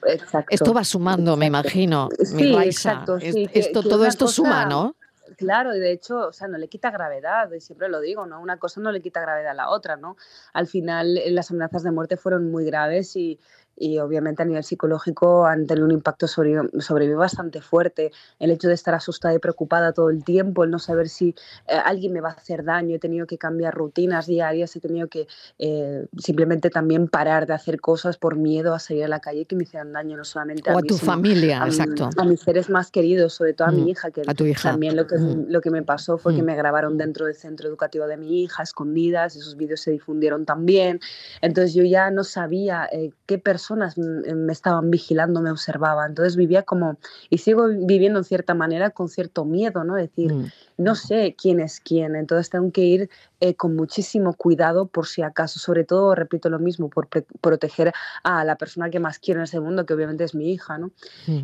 esto 0.48 0.72
va 0.72 0.84
sumando, 0.84 1.36
me 1.36 1.46
imagino. 1.46 2.08
Sí, 2.24 2.56
exacto. 2.56 3.18
esto, 3.20 3.82
todo 3.82 4.06
esto 4.06 4.26
suma, 4.26 4.64
¿no? 4.64 4.96
Claro, 5.36 5.74
y 5.74 5.80
de 5.80 5.92
hecho, 5.92 6.28
o 6.28 6.32
sea, 6.32 6.48
no 6.48 6.56
le 6.56 6.68
quita 6.68 6.90
gravedad, 6.90 7.50
y 7.52 7.60
siempre 7.60 7.88
lo 7.88 8.00
digo, 8.00 8.26
¿no? 8.26 8.40
Una 8.40 8.58
cosa 8.58 8.80
no 8.80 8.90
le 8.90 9.02
quita 9.02 9.20
gravedad 9.20 9.50
a 9.50 9.54
la 9.54 9.68
otra, 9.68 9.96
¿no? 9.96 10.16
Al 10.52 10.66
final 10.66 11.20
las 11.34 11.50
amenazas 11.50 11.82
de 11.82 11.90
muerte 11.90 12.16
fueron 12.16 12.50
muy 12.50 12.64
graves 12.64 13.16
y, 13.16 13.38
y 13.76 13.98
obviamente 13.98 14.42
a 14.42 14.46
nivel 14.46 14.64
psicológico 14.64 15.46
han 15.46 15.66
tenido 15.66 15.86
un 15.86 15.92
impacto 15.92 16.28
sobre, 16.28 16.56
sobre 16.80 17.08
mí 17.08 17.14
bastante 17.14 17.60
fuerte. 17.60 18.12
El 18.38 18.50
hecho 18.50 18.68
de 18.68 18.74
estar 18.74 18.94
asustada 18.94 19.34
y 19.34 19.38
preocupada 19.38 19.92
todo 19.92 20.10
el 20.10 20.24
tiempo, 20.24 20.64
el 20.64 20.70
no 20.70 20.78
saber 20.78 21.08
si 21.08 21.34
eh, 21.66 21.74
alguien 21.84 22.12
me 22.12 22.20
va 22.20 22.30
a 22.30 22.32
hacer 22.32 22.64
daño, 22.64 22.96
he 22.96 22.98
tenido 22.98 23.26
que 23.26 23.38
cambiar 23.38 23.74
rutinas 23.74 24.26
diarias, 24.26 24.76
he 24.76 24.80
tenido 24.80 25.08
que 25.08 25.26
eh, 25.58 26.06
simplemente 26.18 26.70
también 26.70 27.08
parar 27.08 27.46
de 27.46 27.54
hacer 27.54 27.80
cosas 27.80 28.18
por 28.18 28.36
miedo 28.36 28.74
a 28.74 28.78
salir 28.78 29.04
a 29.04 29.08
la 29.08 29.20
calle 29.20 29.46
que 29.46 29.56
me 29.56 29.64
hicieran 29.64 29.92
daño, 29.92 30.16
no 30.16 30.24
solamente 30.24 30.70
a, 30.70 30.78
a 30.78 30.82
tu 30.82 30.98
familia, 30.98 31.62
a, 31.62 31.66
exacto. 31.66 32.10
A 32.16 32.24
mis 32.24 32.40
seres 32.40 32.68
más 32.68 32.90
queridos, 32.90 33.34
sobre 33.34 33.54
todo 33.54 33.68
a 33.68 33.72
mi 33.72 33.82
mm, 33.82 33.88
hija, 33.88 34.10
que 34.10 34.22
también 34.62 34.96
lo 34.96 35.06
que, 35.06 35.16
mm. 35.16 35.46
lo 35.48 35.60
que 35.60 35.70
me 35.70 35.82
pasó 35.82 36.18
fue 36.18 36.34
que 36.36 36.42
mm. 36.42 36.46
me 36.46 36.56
grabaron 36.56 36.98
dentro 36.98 37.26
del 37.26 37.34
centro 37.34 37.68
educativo 37.68 38.06
de 38.06 38.16
mi 38.16 38.42
hija, 38.42 38.62
escondidas, 38.62 39.34
esos 39.34 39.56
vídeos 39.56 39.80
se 39.80 39.90
difundieron 39.90 40.44
también. 40.44 41.00
Entonces 41.40 41.74
yo 41.74 41.84
ya 41.84 42.10
no 42.10 42.22
sabía 42.22 42.88
eh, 42.92 43.10
qué 43.26 43.38
persona 43.38 43.61
personas 43.62 43.96
me 43.96 44.52
estaban 44.52 44.90
vigilando, 44.90 45.40
me 45.40 45.52
observaban. 45.52 46.10
Entonces 46.10 46.34
vivía 46.34 46.64
como, 46.64 46.98
y 47.30 47.38
sigo 47.38 47.68
viviendo 47.68 48.18
en 48.18 48.24
cierta 48.24 48.54
manera 48.54 48.90
con 48.90 49.08
cierto 49.08 49.44
miedo, 49.44 49.84
¿no? 49.84 49.94
Decir, 49.94 50.34
mm. 50.34 50.46
no 50.78 50.96
sé 50.96 51.36
quién 51.40 51.60
es 51.60 51.78
quién, 51.78 52.16
entonces 52.16 52.50
tengo 52.50 52.72
que 52.72 52.80
ir 52.80 53.10
eh, 53.40 53.54
con 53.54 53.76
muchísimo 53.76 54.34
cuidado 54.34 54.86
por 54.86 55.06
si 55.06 55.22
acaso, 55.22 55.60
sobre 55.60 55.84
todo, 55.84 56.16
repito 56.16 56.50
lo 56.50 56.58
mismo, 56.58 56.90
por 56.90 57.06
proteger 57.40 57.92
a 58.24 58.44
la 58.44 58.56
persona 58.56 58.90
que 58.90 58.98
más 58.98 59.20
quiero 59.20 59.38
en 59.40 59.44
ese 59.44 59.60
mundo, 59.60 59.86
que 59.86 59.94
obviamente 59.94 60.24
es 60.24 60.34
mi 60.34 60.52
hija, 60.52 60.78
¿no? 60.78 60.90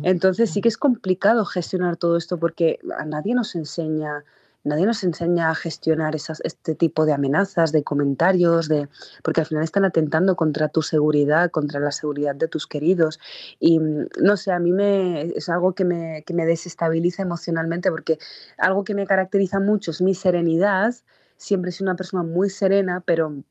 Entonces 0.03 0.49
sí 0.49 0.59
que 0.59 0.67
es 0.67 0.77
complicado 0.77 1.45
gestionar 1.45 1.95
todo 1.95 2.17
esto 2.17 2.37
porque 2.37 2.79
a 2.97 3.05
nadie 3.05 3.33
nos 3.33 3.55
enseña 3.55 4.25
nadie 4.69 4.85
nos 4.85 5.03
enseña 5.03 5.49
a 5.49 5.55
gestionar 5.55 6.15
este 6.15 6.75
tipo 6.75 7.05
de 7.05 7.13
amenazas, 7.13 7.71
de 7.71 7.83
comentarios, 7.83 8.69
de, 8.69 8.87
porque 9.23 9.41
al 9.41 9.47
final 9.47 9.63
están 9.63 9.85
atentando 9.85 10.35
contra 10.35 10.69
tu 10.69 10.81
seguridad, 10.81 11.51
contra 11.51 11.79
la 11.79 11.91
seguridad 11.91 12.35
de 12.35 12.47
tus 12.47 12.67
queridos. 12.67 13.19
Y 13.59 13.79
mm, 13.79 14.07
no 14.21 14.37
sé, 14.37 14.51
a 14.51 14.59
mí 14.59 14.71
me, 14.71 15.21
es 15.21 15.49
algo 15.49 15.73
que 15.73 15.85
me, 15.85 16.23
que 16.25 16.33
me 16.33 16.45
desestabiliza 16.45 17.23
emocionalmente 17.23 17.91
porque 17.91 18.19
algo 18.57 18.83
que 18.83 18.95
me 18.95 19.05
caracteriza 19.05 19.59
mucho 19.59 19.91
es 19.91 20.01
mi 20.01 20.15
serenidad. 20.15 20.95
Siempre 21.37 21.71
soy 21.71 21.85
una 21.85 21.95
persona 21.95 22.23
muy 22.23 22.49
serena, 22.49 23.01
pero 23.05 23.43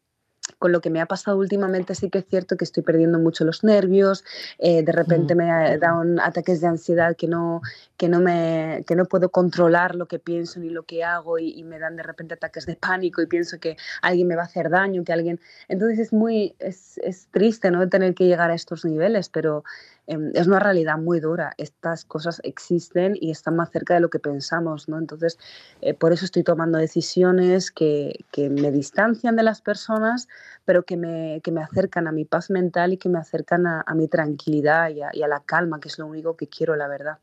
con 0.59 0.73
lo 0.73 0.81
que 0.81 0.91
me 0.91 1.01
ha 1.01 1.07
pasado 1.07 1.37
últimamente 1.37 1.95
sí 1.95 2.11
que 2.11 2.19
es 2.19 2.27
cierto 2.27 2.57
que 2.57 2.65
estoy 2.65 2.83
perdiendo 2.83 3.19
mucho 3.19 3.45
los 3.45 3.65
nervios, 3.65 4.25
eh, 4.59 4.83
de 4.83 4.93
repente 4.93 5.35
mm. 5.35 5.39
me 5.39 5.79
dan 5.79 6.21
ataques 6.21 6.61
de 6.61 6.67
ansiedad 6.67 7.17
que 7.17 7.29
no, 7.29 7.63
que, 7.97 8.09
no 8.09 8.21
me, 8.21 8.85
que 8.87 8.97
no 8.97 9.05
puedo 9.05 9.31
controlar 9.31 9.95
lo 9.95 10.07
que 10.07 10.19
pienso 10.19 10.61
ni 10.61 10.71
lo 10.71 10.85
que 10.85 11.05
hago 11.05 11.39
y, 11.39 11.63
me 11.69 11.79
dan 11.79 11.97
de 11.97 12.03
repente 12.03 12.35
ataques 12.35 12.65
de 12.65 12.77
pánico 12.77 13.21
y 13.21 13.27
pienso 13.27 13.59
que 13.59 13.77
alguien 14.01 14.27
me 14.27 14.37
va 14.37 14.43
a 14.43 14.47
hacer 14.47 14.71
daño, 14.71 15.05
que 15.05 15.13
alguien... 15.13 15.39
Entonces 15.69 15.99
es 15.99 16.13
muy, 16.13 16.55
es, 16.59 16.99
es 16.99 17.29
triste 17.31 17.71
¿no? 17.71 17.87
tener 17.89 18.15
que 18.15 18.25
llegar 18.25 18.51
a 18.51 18.55
estos 18.55 18.85
niveles, 18.85 19.29
pero 19.29 19.65
Em, 20.09 20.31
es 20.35 20.47
una 20.47 20.59
realidad 20.59 20.97
muy 20.97 21.21
dura. 21.21 21.53
Estas 21.59 22.07
cosas 22.07 22.41
existen 22.43 23.15
y 23.21 23.31
están 23.31 23.57
más 23.57 23.71
cerca 23.71 23.93
de 23.93 24.01
lo 24.01 24.09
que 24.09 24.19
pensamos, 24.19 24.89
¿no? 24.89 24.99
Entonces, 24.99 25.39
eh, 25.83 25.93
por 25.93 26.15
eso 26.15 26.25
estoy 26.25 26.43
tomando 26.43 26.79
decisiones 26.79 27.71
que, 27.71 28.25
me 28.39 28.71
distancian 28.71 29.37
de 29.37 29.43
las 29.43 29.61
personas, 29.61 30.29
pero 30.65 30.85
que 30.85 30.97
me, 30.97 31.41
me, 31.51 31.63
acercan 31.63 32.07
a 32.07 32.13
mi 32.13 32.25
paz 32.25 32.51
mental 32.51 32.93
y 32.93 32.99
que 32.99 33.09
me 33.09 33.19
acercan 33.19 33.67
a, 33.67 33.85
mi 33.95 34.09
tranquilidad 34.09 34.91
y 34.91 35.03
a, 35.23 35.29
la 35.29 35.41
calma, 35.41 35.81
que 35.81 35.89
es 35.89 35.99
lo 35.99 36.07
único 36.07 36.37
que 36.37 36.49
quiero, 36.49 36.77
la 36.77 36.89
verdad. 36.89 37.19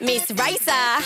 Miss 0.00 0.32
ah. 0.68 0.98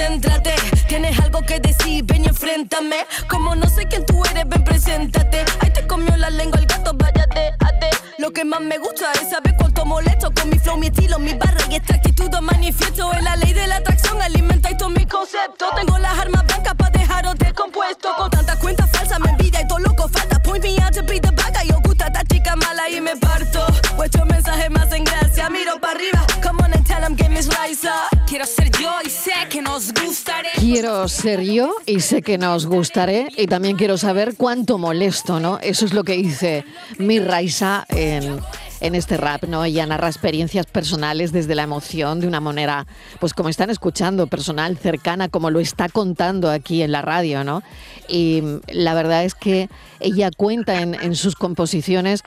A 0.00 0.08
ver, 0.08 0.20
céntrate. 0.20 0.54
Tienes 0.88 1.18
algo 1.20 1.40
que 1.42 1.60
decir, 1.60 2.04
ven 2.04 2.24
y 2.24 2.28
enfréntame. 2.28 3.06
Como 3.28 3.54
no 3.54 3.68
sé 3.68 3.86
quién 3.86 4.04
tú 4.06 4.24
eres, 4.24 4.48
ven, 4.48 4.64
preséntate. 4.64 5.44
Ahí 5.60 5.72
te 5.72 5.86
comió 5.86 6.16
la 6.16 6.30
lengua 6.30 6.58
el 6.60 6.66
gato, 6.66 6.92
váyate, 6.94 7.52
ate. 7.60 7.90
Lo 8.18 8.32
que 8.32 8.44
más 8.44 8.60
me 8.60 8.78
gusta 8.78 9.12
es 9.14 9.30
saber 9.30 9.54
cuánto 9.56 9.84
molesto 9.84 10.30
con 10.32 10.48
mi 10.50 10.58
flow, 10.58 10.76
mi 10.76 10.88
estilo, 10.88 11.18
mi 11.18 11.34
barra 11.34 11.60
y 11.70 11.76
esta 11.76 11.94
actitud 11.94 12.30
manifiesto. 12.40 13.12
En 13.14 13.24
la 13.24 13.36
ley 13.36 13.52
de 13.52 13.66
la 13.66 13.76
atracción 13.76 14.20
alimenta 14.22 14.68
todo 14.76 14.90
mi 14.90 15.06
concepto. 15.06 15.66
Tengo 15.76 15.98
las 15.98 16.18
armas 16.18 16.46
blancas 16.46 16.74
Quiero 30.70 31.08
ser 31.08 31.40
yo 31.40 31.74
y 31.86 32.00
sé 32.00 32.20
que 32.20 32.36
nos 32.36 32.66
gustaré. 32.66 33.28
Y 33.38 33.46
también 33.46 33.78
quiero 33.78 33.96
saber 33.96 34.34
cuánto 34.36 34.76
molesto, 34.76 35.40
¿no? 35.40 35.58
Eso 35.62 35.86
es 35.86 35.94
lo 35.94 36.04
que 36.04 36.12
dice 36.12 36.62
mi 36.98 37.20
Raisa 37.20 37.86
en, 37.88 38.38
en 38.82 38.94
este 38.94 39.16
rap, 39.16 39.44
¿no? 39.44 39.64
Ella 39.64 39.86
narra 39.86 40.08
experiencias 40.08 40.66
personales 40.66 41.32
desde 41.32 41.54
la 41.54 41.62
emoción 41.62 42.20
de 42.20 42.28
una 42.28 42.40
manera, 42.40 42.86
pues 43.18 43.32
como 43.32 43.48
están 43.48 43.70
escuchando, 43.70 44.26
personal, 44.26 44.76
cercana, 44.76 45.30
como 45.30 45.48
lo 45.48 45.58
está 45.58 45.88
contando 45.88 46.50
aquí 46.50 46.82
en 46.82 46.92
la 46.92 47.00
radio, 47.00 47.44
¿no? 47.44 47.62
Y 48.06 48.42
la 48.70 48.92
verdad 48.92 49.24
es 49.24 49.34
que 49.34 49.70
ella 50.00 50.28
cuenta 50.36 50.82
en, 50.82 50.94
en 50.96 51.16
sus 51.16 51.34
composiciones, 51.34 52.24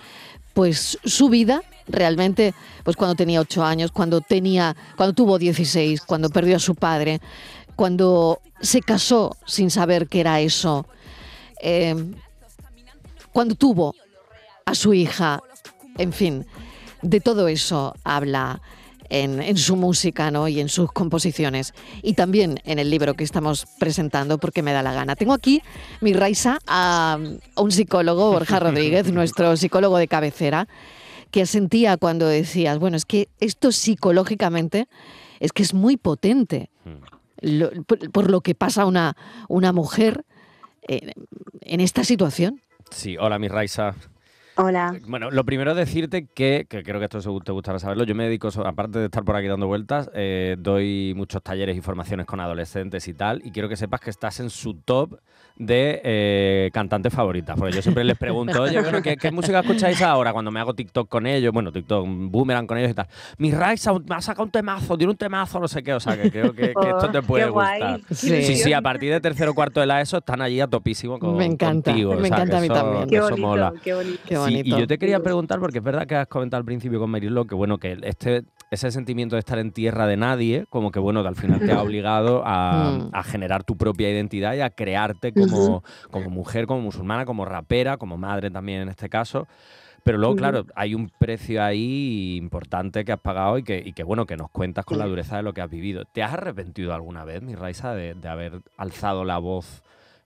pues 0.55 0.98
su 1.05 1.29
vida 1.29 1.62
realmente, 1.88 2.53
pues 2.83 2.98
cuando 2.98 3.15
tenía 3.15 3.41
ocho 3.41 3.63
años, 3.63 3.91
cuando 3.91 4.21
tenía, 4.21 4.75
cuando 4.98 5.13
tuvo 5.13 5.38
16, 5.38 6.01
cuando 6.01 6.29
perdió 6.29 6.55
a 6.55 6.60
su 6.60 6.75
padre, 6.75 7.21
cuando 7.81 8.41
se 8.59 8.81
casó 8.81 9.35
sin 9.47 9.71
saber 9.71 10.07
qué 10.07 10.19
era 10.19 10.39
eso, 10.39 10.85
eh, 11.63 11.95
cuando 13.33 13.55
tuvo 13.55 13.95
a 14.67 14.75
su 14.75 14.93
hija, 14.93 15.41
en 15.97 16.13
fin, 16.13 16.45
de 17.01 17.21
todo 17.21 17.47
eso 17.47 17.95
habla 18.03 18.61
en, 19.09 19.57
su 19.57 19.77
música 19.77 20.29
¿no? 20.29 20.47
y 20.47 20.59
en 20.59 20.69
sus 20.69 20.91
composiciones. 20.91 21.73
Y 22.03 22.13
también 22.13 22.59
en 22.65 22.77
el 22.77 22.91
libro 22.91 23.15
que 23.15 23.23
estamos 23.23 23.65
presentando, 23.79 24.38
porque 24.38 24.61
me 24.61 24.73
da 24.73 24.83
la 24.83 24.93
gana. 24.93 25.15
Tengo 25.15 25.33
aquí, 25.33 25.63
mi 26.01 26.13
raisa, 26.13 26.59
a 26.67 27.17
un 27.55 27.71
psicólogo, 27.71 28.31
Borja 28.31 28.59
Rodríguez, 28.59 29.11
nuestro 29.11 29.57
psicólogo 29.57 29.97
de 29.97 30.07
cabecera, 30.07 30.67
que 31.31 31.47
sentía 31.47 31.97
cuando 31.97 32.27
decías, 32.27 32.77
bueno, 32.77 32.95
es 32.95 33.05
que 33.05 33.27
esto 33.39 33.71
psicológicamente 33.71 34.88
es 35.39 35.51
que 35.51 35.63
es 35.63 35.73
muy 35.73 35.97
potente 35.97 36.69
por, 38.12 38.29
lo 38.29 38.41
que 38.41 38.55
pasa 38.55 38.86
una, 38.86 39.15
una 39.48 39.74
mujer 39.74 40.25
en, 40.83 41.12
en 41.62 41.81
esta 41.81 42.03
situación. 42.03 42.62
Sí, 42.91 43.17
hola 43.17 43.39
mi 43.39 43.48
Raisa. 43.48 43.95
Hola. 44.55 44.96
Bueno, 45.08 45.31
lo 45.31 45.46
primero 45.46 45.72
es 45.72 45.77
decirte 45.77 46.25
que, 46.25 46.65
que 46.70 46.84
creo 46.84 47.00
que 47.00 47.05
esto 47.05 47.41
te 47.41 47.51
gustará 47.51 47.79
saberlo, 47.79 48.03
yo 48.03 48.15
me 48.15 48.25
dedico, 48.25 48.50
aparte 48.65 49.00
de 49.00 49.05
estar 49.05 49.24
por 49.24 49.36
aquí 49.36 49.48
dando 49.48 49.67
vueltas, 49.67 50.10
eh, 50.13 50.55
doy 50.60 51.13
muchos 51.15 51.41
talleres 51.41 51.77
y 51.77 51.81
formaciones 51.81 52.25
con 52.25 52.39
adolescentes 52.39 53.08
y 53.08 53.13
tal, 53.13 53.41
y 53.46 53.51
quiero 53.51 53.70
que 53.70 53.77
sepas 53.77 54.01
que 54.01 54.10
estás 54.10 54.39
en 54.39 54.50
su 54.50 54.75
top 54.75 55.20
de 55.55 56.01
eh, 56.03 56.70
cantantes 56.74 57.13
favoritas. 57.13 57.55
Porque 57.58 57.75
yo 57.75 57.81
siempre 57.81 58.03
les 58.03 58.17
pregunto, 58.17 58.63
oye, 58.63 58.81
¿qué, 59.17 59.31
música 59.31 59.60
escucháis 59.60 60.01
ahora? 60.01 60.34
Cuando 60.34 60.51
me 60.51 60.60
hago 60.60 60.74
TikTok 60.74 61.08
con 61.08 61.27
ellos, 61.27 61.53
bueno, 61.53 61.72
TikTok, 61.72 62.05
boomerang 62.08 62.65
con 62.65 62.77
ellos 62.77 62.91
y 62.91 62.93
tal. 62.93 63.08
Mi 63.38 63.51
Raiza 63.51 63.93
me 63.93 64.15
ha 64.15 64.22
sacado 64.22 64.46
un 64.46 64.51
temazo, 64.51 64.98
tiene 64.98 65.12
un 65.12 65.17
temazo, 65.17 65.60
no 65.60 65.67
sé 65.67 65.84
qué. 65.84 65.93
O 65.93 66.00
sea, 66.00 66.20
que 66.20 66.31
creo 66.31 66.53
que, 66.53 66.65
esto 66.65 67.12
te 67.12 67.20
oh, 67.20 67.24
puede 67.24 67.50
gustar. 67.50 68.01
Sí. 68.12 68.55
sí. 68.55 68.74
a 68.74 68.81
partir 68.81 69.12
de 69.12 69.22
tercero 69.22 69.51
o 69.51 69.53
cuarto 69.53 69.79
de 69.79 69.86
la 69.86 70.01
ESO 70.01 70.17
están 70.17 70.41
allí 70.41 70.60
a 70.60 70.67
topísimo 70.67 71.20
con, 71.20 71.38
me 71.38 71.46
encanta, 71.46 71.91
contigo. 71.91 72.15
Me 72.15 72.27
encanta 72.27 72.58
a 72.58 72.62
mí 72.62 72.67
también. 72.67 73.10
Qué 73.10 73.20
bonito, 73.20 73.74
qué 73.84 73.93
bonito. 73.93 74.22
Y 74.50 74.63
yo 74.63 74.88
te 74.88 74.98
quería 74.98 75.19
preguntar, 75.21 75.60
porque 75.60 75.79
es 75.79 75.83
verdad 75.83 76.07
que 76.07 76.15
has 76.15 76.27
comentado 76.27 76.60
al 76.60 76.65
principio 76.65 77.00
con 77.00 77.10
Marilo 77.10 77.45
que, 77.45 77.55
bueno, 77.55 77.77
que 77.77 77.98
este 78.03 78.43
ese 78.71 78.89
sentimiento 78.89 79.36
de 79.36 79.39
estar 79.39 79.60
en 79.60 79.74
tierra 79.74 80.07
de 80.07 80.15
nadie, 80.15 80.65
como 80.69 80.91
que 80.91 81.00
bueno, 81.00 81.21
que 81.21 81.27
al 81.27 81.36
final 81.36 81.60
te 81.60 81.74
ha 81.74 81.81
obligado 81.83 82.39
mm. 82.39 83.10
a, 83.13 83.24
generar 83.24 83.65
tu 83.65 83.75
propia 83.75 84.10
identidad 84.10 84.53
y 84.53 84.62
a 84.62 84.69
crearte 84.69 85.33
como, 85.33 85.83
como 86.10 86.29
mujer, 86.29 86.67
como 86.67 86.79
musulmana, 86.79 87.25
como 87.25 87.43
rapera, 87.43 87.98
como 87.98 88.17
madre 88.17 88.50
también 88.50 88.83
en 88.83 88.89
este 88.89 89.10
caso. 89.10 89.45
Pero 90.03 90.17
luego, 90.17 90.36
claro, 90.36 90.65
hay 90.74 90.95
un 90.95 91.10
precio 91.10 91.62
ahí 91.62 92.38
importante 92.38 93.05
que 93.05 93.12
has 93.12 93.19
pagado 93.19 93.57
y 93.57 93.63
que, 93.63 93.83
y 93.86 93.93
que, 93.93 94.03
bueno, 94.03 94.25
que 94.25 94.36
nos 94.36 94.50
cuentas 94.50 94.83
con 94.83 94.98
la 94.98 95.05
dureza 95.05 95.38
de 95.38 95.43
lo 95.43 95.53
que 95.53 95.62
has 95.62 95.69
vivido. 95.69 96.05
¿Te 96.05 96.24
has 96.24 96.33
arrepentido 96.33 96.93
alguna 96.93 97.24
vez, 97.24 97.43
mi 97.43 97.53
Raisa, 97.53 97.93
de, 97.93 98.15
haber 98.27 98.62
alzado 98.77 99.25
la 99.25 99.38
voz 99.38 99.83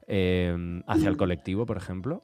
em, 0.07 0.81
hacia 0.87 1.09
el 1.09 1.17
colectivo, 1.17 1.65
por 1.65 1.75
ejemplo? 1.75 2.23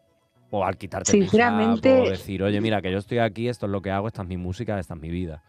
O 0.51 0.63
al 0.63 0.77
quitarte 0.77 1.12
Sinceramente, 1.12 2.01
o 2.01 2.10
decir, 2.10 2.43
oye, 2.43 2.62
mira, 2.62 2.81
que 2.81 2.91
yo 2.91 2.98
estoy 2.98 3.20
aquí, 3.20 3.48
esto 3.48 3.65
es 3.65 3.72
lo 3.72 3.81
que 3.81 3.89
hago, 3.89 4.08
esta 4.08 4.22
es 4.22 4.27
mi 4.27 4.38
música, 4.38 4.77
esta 4.77 4.93
es 4.93 5.00
mi 5.00 5.10
vida. 5.10 5.41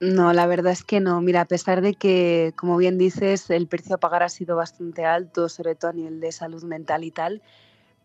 No, 0.00 0.32
la 0.32 0.46
verdad 0.46 0.72
es 0.72 0.84
que 0.84 1.00
no. 1.00 1.20
Mira, 1.22 1.42
a 1.42 1.44
pesar 1.46 1.80
de 1.80 1.94
que, 1.94 2.52
como 2.56 2.76
bien 2.76 2.98
dices, 2.98 3.48
el 3.50 3.66
precio 3.66 3.94
a 3.94 3.98
pagar 3.98 4.22
ha 4.22 4.28
sido 4.28 4.56
bastante 4.56 5.04
alto, 5.04 5.48
sobre 5.48 5.74
todo 5.74 5.90
a 5.90 5.94
nivel 5.94 6.20
de 6.20 6.32
salud 6.32 6.62
mental 6.64 7.04
y 7.04 7.10
tal, 7.10 7.42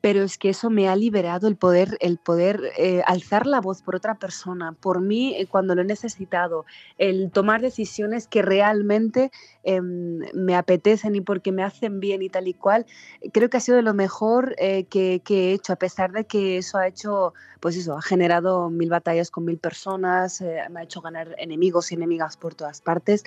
pero 0.01 0.23
es 0.23 0.39
que 0.39 0.49
eso 0.49 0.69
me 0.71 0.89
ha 0.89 0.95
liberado 0.95 1.47
el 1.47 1.55
poder, 1.55 1.95
el 2.01 2.17
poder 2.17 2.59
eh, 2.77 3.03
alzar 3.05 3.45
la 3.45 3.61
voz 3.61 3.83
por 3.83 3.95
otra 3.95 4.15
persona, 4.15 4.73
por 4.73 4.99
mí 4.99 5.35
eh, 5.37 5.45
cuando 5.45 5.75
lo 5.75 5.83
he 5.83 5.85
necesitado, 5.85 6.65
el 6.97 7.31
tomar 7.31 7.61
decisiones 7.61 8.27
que 8.27 8.41
realmente 8.41 9.31
em, 9.63 10.19
me 10.33 10.55
apetecen 10.55 11.15
y 11.15 11.21
porque 11.21 11.51
me 11.51 11.63
hacen 11.63 11.99
bien 11.99 12.23
y 12.23 12.29
tal 12.29 12.47
y 12.47 12.55
cual, 12.55 12.87
creo 13.31 13.49
que 13.49 13.57
ha 13.57 13.59
sido 13.59 13.77
de 13.77 13.83
lo 13.83 13.93
mejor 13.93 14.55
eh, 14.57 14.85
que, 14.85 15.21
he 15.29 15.53
hecho, 15.53 15.73
a 15.73 15.77
pesar 15.77 16.11
de 16.11 16.25
que 16.25 16.57
eso 16.57 16.79
ha 16.79 16.87
hecho, 16.87 17.33
pues 17.59 17.77
eso, 17.77 17.95
ha 17.95 18.01
generado 18.01 18.71
mil 18.71 18.89
batallas 18.89 19.29
con 19.29 19.45
mil 19.45 19.59
personas, 19.59 20.41
me 20.41 20.79
ha 20.79 20.83
hecho 20.83 21.01
ganar 21.01 21.35
enemigos 21.37 21.91
y 21.91 21.95
enemigas 21.95 22.37
por 22.37 22.55
todas 22.55 22.81
partes, 22.81 23.23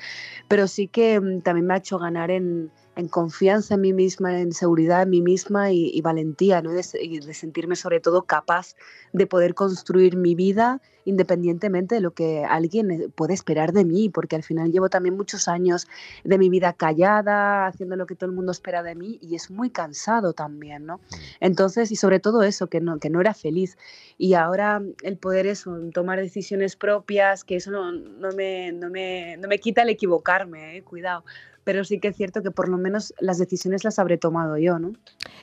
pero 0.49 0.67
sí 0.67 0.89
que 0.89 1.21
mm, 1.21 1.43
también 1.43 1.67
me 1.67 1.75
ha 1.75 1.79
hecho 1.79 1.99
ganar 1.99 2.33
en 2.33 2.71
en 2.97 3.09
confianza 3.09 3.75
en 3.75 3.81
mí 3.81 3.93
misma, 3.93 4.41
en 4.41 4.53
seguridad 4.53 5.03
en 5.03 5.11
mí 5.11 5.23
misma 5.23 5.73
y, 5.73 6.01
valentía, 6.01 6.63
¿no? 6.63 6.71
y 6.73 7.19
de 7.21 7.35
sentirme 7.35 7.77
sobre 7.77 8.01
todo 8.01 8.23
capaz 8.23 8.75
de 9.13 9.27
poder 9.27 9.55
construir 9.55 10.17
mi 10.17 10.35
vida 10.35 10.81
independientemente 11.05 11.97
de 11.97 12.01
lo 12.01 12.13
que 12.13 12.45
alguien 12.45 12.91
eh, 12.91 13.09
puede 13.15 13.35
esperar 13.35 13.73
de 13.73 13.85
mí, 13.85 14.09
porque 14.09 14.37
al 14.37 14.43
final 14.43 14.73
llevo 14.73 14.89
también 14.89 15.17
muchos 15.17 15.49
años 15.49 15.87
de 16.25 16.39
mi 16.39 16.49
vida 16.49 16.73
callada, 16.73 17.67
haciendo 17.67 17.97
lo 17.97 18.07
que 18.07 18.15
todo 18.15 18.31
el 18.31 18.37
mundo 18.37 18.53
espera 18.53 18.83
de 18.83 18.95
mí 18.95 19.19
y 19.21 19.35
es 19.35 19.51
muy 19.51 19.71
cansado 19.71 20.33
también, 20.33 20.87
¿no? 20.87 20.99
Mm. 20.99 21.01
Entonces, 21.41 21.91
y 21.91 21.97
sobre 21.97 22.21
todo 22.21 22.43
eso, 22.43 22.69
que 22.69 22.81
no, 22.81 22.99
que 22.99 23.11
no 23.11 23.21
era 23.21 23.35
feliz. 23.35 23.77
Y 24.19 24.35
ahora 24.35 24.83
el 25.03 25.19
poder 25.19 25.47
es 25.47 25.65
tomar 25.93 26.21
decisiones 26.21 26.77
propias, 26.77 27.45
que 27.45 27.57
eso 27.57 27.71
no, 27.71 27.93
no, 27.93 28.31
me, 28.33 28.73
no, 28.73 28.91
me, 28.91 29.37
no 29.39 29.49
me 29.49 29.59
quita 29.59 29.83
el 29.83 29.91
equivocarme, 29.91 30.79
¿eh? 30.79 30.83
cuidado 30.83 31.25
pero 31.65 31.85
sí 31.85 31.99
que 31.99 32.09
es 32.09 32.17
cierto 32.17 32.43
que 32.43 32.51
por 32.51 32.69
lo 32.69 32.79
menos 32.79 33.15
las 33.19 33.39
decisiones 33.39 33.85
las 33.85 33.99
habré 33.99 34.19
tomado 34.19 34.57
yo, 34.59 34.79
¿no? 34.79 34.93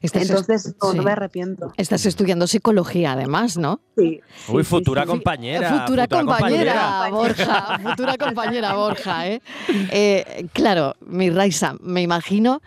Entonces, 0.01 0.75
no, 0.81 1.03
me 1.03 1.11
arrepiento. 1.11 1.73
Estás 1.77 2.05
estudiando 2.05 2.47
psicología 2.47 3.13
además, 3.13 3.57
¿no? 3.57 3.81
Sí. 3.97 4.21
Uy, 4.47 4.63
futura 4.63 5.05
compañera. 5.05 5.79
Futura, 5.79 6.07
compañera, 6.07 7.09
Borja. 7.09 7.79
futura 7.79 8.17
compañera, 8.17 8.73
Borja, 8.75 9.27
¿eh? 9.27 9.41
¿eh? 9.91 10.47
Claro, 10.53 10.95
mi 11.01 11.29
Raisa, 11.29 11.75
me 11.81 12.01
imagino 12.01 12.61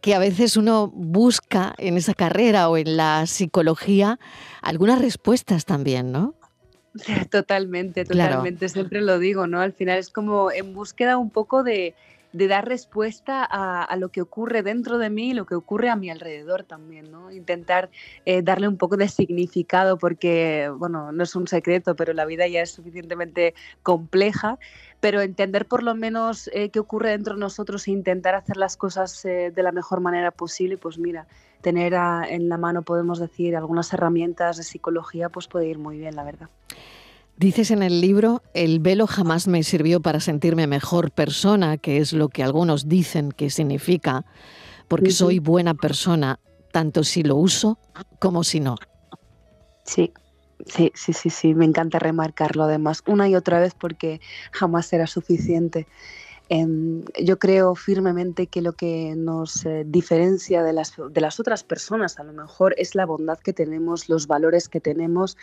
que 0.00 0.14
a 0.14 0.18
veces 0.18 0.56
uno 0.56 0.88
busca 0.88 1.74
en 1.78 1.96
esa 1.96 2.14
carrera 2.14 2.68
o 2.68 2.76
en 2.76 2.96
la 2.96 3.26
psicología 3.26 4.18
algunas 4.62 5.00
respuestas 5.00 5.64
también, 5.64 6.12
¿no? 6.12 6.34
Totalmente, 7.30 8.04
totalmente, 8.04 8.68
siempre 8.68 9.02
lo 9.02 9.18
digo, 9.18 9.46
¿no? 9.46 9.60
Al 9.60 9.72
final 9.72 9.98
es 9.98 10.10
como 10.10 10.50
en 10.50 10.74
búsqueda 10.74 11.18
un 11.18 11.30
poco 11.30 11.62
de, 11.62 11.94
de 12.32 12.48
dar 12.48 12.68
respuesta 12.68 13.44
a, 13.44 13.96
lo 13.96 14.10
que 14.10 14.20
ocurre 14.20 14.62
dentro 14.62 14.98
de 14.98 15.10
mí 15.10 15.30
y 15.30 15.34
lo 15.34 15.46
que 15.46 15.54
ocurre 15.54 15.88
a 15.88 15.96
mi 15.96 16.10
alrededor 16.10 16.64
también, 16.64 17.10
¿no? 17.10 17.30
Intentar 17.30 17.90
eh, 18.24 18.42
darle 18.42 18.68
un 18.68 18.76
poco 18.76 18.96
de 18.96 19.08
significado 19.08 19.96
porque, 19.98 20.70
bueno, 20.76 21.12
no 21.12 21.22
es 21.22 21.34
un 21.34 21.46
secreto, 21.46 21.96
pero 21.96 22.12
la 22.12 22.26
vida 22.26 22.46
ya 22.46 22.62
es 22.62 22.70
suficientemente 22.70 23.54
compleja, 23.82 24.58
pero 25.00 25.20
entender 25.22 25.66
por 25.66 25.82
lo 25.82 25.94
menos 25.94 26.50
eh, 26.52 26.70
qué 26.70 26.78
ocurre 26.78 27.10
dentro 27.10 27.34
de 27.34 27.40
nosotros 27.40 27.88
e 27.88 27.92
intentar 27.92 28.34
hacer 28.34 28.56
las 28.56 28.76
cosas 28.76 29.24
eh, 29.24 29.50
de 29.54 29.62
la 29.62 29.72
mejor 29.72 30.00
manera 30.00 30.30
posible, 30.30 30.76
pues 30.76 30.98
mira, 30.98 31.26
tener 31.62 31.94
en 31.94 32.48
la 32.48 32.58
mano, 32.58 32.82
podemos 32.82 33.18
decir, 33.18 33.56
algunas 33.56 33.92
herramientas 33.92 34.56
de 34.56 34.62
psicología, 34.62 35.30
pues 35.30 35.48
puede 35.48 35.66
ir 35.66 35.78
muy 35.78 35.98
bien, 35.98 36.14
la 36.14 36.22
verdad. 36.22 36.48
Dices 37.38 37.70
en 37.70 37.82
el 37.82 38.00
libro, 38.00 38.42
el 38.54 38.80
velo 38.80 39.06
jamás 39.06 39.46
me 39.46 39.62
sirvió 39.62 40.00
para 40.00 40.20
sentirme 40.20 40.66
mejor 40.66 41.10
persona, 41.10 41.76
que 41.76 41.98
es 41.98 42.14
lo 42.14 42.30
que 42.30 42.42
algunos 42.42 42.88
dicen 42.88 43.30
que 43.30 43.50
significa, 43.50 44.24
porque 44.88 45.10
soy 45.10 45.38
buena 45.38 45.74
persona, 45.74 46.40
tanto 46.72 47.04
si 47.04 47.22
lo 47.22 47.36
uso 47.36 47.78
como 48.20 48.42
si 48.42 48.60
no. 48.60 48.76
Sí, 49.84 50.14
sí, 50.64 50.90
sí, 50.94 51.12
sí, 51.12 51.28
sí, 51.28 51.54
me 51.54 51.66
encanta 51.66 51.98
remarcarlo 51.98 52.64
además 52.64 53.02
una 53.06 53.28
y 53.28 53.34
otra 53.34 53.60
vez 53.60 53.74
porque 53.74 54.20
jamás 54.50 54.86
será 54.86 55.06
suficiente. 55.06 55.86
Em, 56.48 57.02
yo 57.20 57.40
creo 57.40 57.74
firmemente 57.74 58.46
que 58.46 58.62
lo 58.62 58.74
que 58.74 59.14
nos 59.16 59.66
eh, 59.66 59.84
diferencia 59.84 60.62
de 60.62 60.72
las, 60.72 60.94
de 60.96 61.20
las 61.20 61.40
otras 61.40 61.64
personas 61.64 62.20
a 62.20 62.24
lo 62.24 62.32
mejor 62.32 62.74
es 62.78 62.94
la 62.94 63.04
bondad 63.04 63.38
que 63.38 63.52
tenemos, 63.52 64.08
los 64.08 64.28
valores 64.28 64.68
que 64.68 64.80
tenemos 64.80 65.36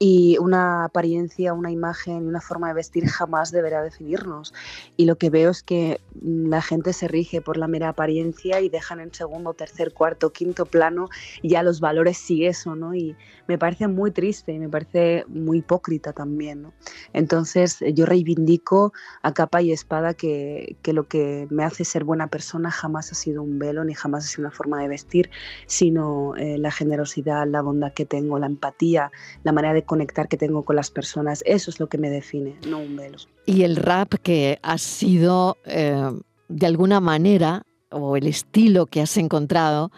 y 0.00 0.38
una 0.38 0.84
apariencia, 0.84 1.52
una 1.52 1.70
imagen, 1.70 2.26
una 2.26 2.40
forma 2.40 2.68
de 2.68 2.74
vestir 2.74 3.06
jamás 3.06 3.52
deberá 3.52 3.82
definirnos. 3.82 4.52
Y 4.96 5.04
lo 5.04 5.16
que 5.18 5.30
veo 5.30 5.50
es 5.50 5.62
que 5.62 6.00
mm, 6.20 6.48
la 6.48 6.62
gente 6.62 6.92
se 6.94 7.06
rige 7.06 7.40
por 7.40 7.56
la 7.56 7.68
mera 7.68 7.90
apariencia 7.90 8.60
y 8.60 8.68
dejan 8.68 8.98
en 8.98 9.14
segundo, 9.14 9.54
tercer, 9.54 9.92
cuarto, 9.92 10.32
quinto 10.32 10.66
plano 10.66 11.10
ya 11.44 11.62
los 11.62 11.80
valores 11.80 12.28
y 12.30 12.46
eso, 12.46 12.74
¿no? 12.74 12.94
Y 12.94 13.14
me 13.46 13.58
parece 13.58 13.86
muy 13.88 14.10
triste 14.10 14.52
y 14.52 14.58
me 14.58 14.68
parece 14.68 15.24
muy 15.28 15.58
hipócrita 15.58 16.12
también, 16.12 16.62
¿no? 16.62 16.72
Entonces 17.12 17.78
yo 17.94 18.06
reivindico 18.06 18.92
a 19.22 19.32
capa 19.34 19.62
y 19.62 19.70
espada 19.70 20.14
que, 20.14 20.39
que 20.82 20.92
lo 20.92 21.06
que 21.06 21.46
me 21.50 21.64
hace 21.64 21.84
ser 21.84 22.04
buena 22.04 22.28
persona 22.28 22.70
jamás 22.70 23.12
ha 23.12 23.14
sido 23.14 23.42
un 23.42 23.58
velo 23.58 23.84
ni 23.84 23.94
jamás 23.94 24.24
ha 24.24 24.28
sido 24.28 24.42
una 24.46 24.50
forma 24.50 24.80
de 24.80 24.88
vestir, 24.88 25.30
sino 25.66 26.34
eh, 26.36 26.58
la 26.58 26.70
generosidad, 26.70 27.46
la 27.46 27.62
bondad 27.62 27.92
que 27.92 28.06
tengo, 28.06 28.38
la 28.38 28.46
empatía, 28.46 29.10
la 29.42 29.52
manera 29.52 29.74
de 29.74 29.84
conectar 29.84 30.28
que 30.28 30.36
tengo 30.36 30.64
con 30.64 30.76
las 30.76 30.90
personas. 30.90 31.42
Eso 31.46 31.70
es 31.70 31.80
lo 31.80 31.88
que 31.88 31.98
me 31.98 32.10
define, 32.10 32.56
no 32.68 32.78
un 32.78 32.96
velo. 32.96 33.18
Y 33.46 33.62
el 33.62 33.76
rap 33.76 34.14
que 34.22 34.58
ha 34.62 34.78
sido, 34.78 35.56
eh, 35.64 36.10
de 36.48 36.66
alguna 36.66 37.00
manera, 37.00 37.62
o 37.90 38.16
el 38.16 38.26
estilo 38.26 38.86
que 38.86 39.00
has 39.00 39.16
encontrado, 39.16 39.90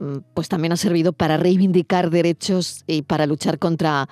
mm, 0.00 0.18
pues 0.34 0.48
también 0.48 0.72
ha 0.72 0.76
servido 0.76 1.12
para 1.12 1.36
reivindicar 1.36 2.10
derechos 2.10 2.84
y 2.86 3.02
para 3.02 3.26
luchar 3.26 3.58
contra 3.58 4.08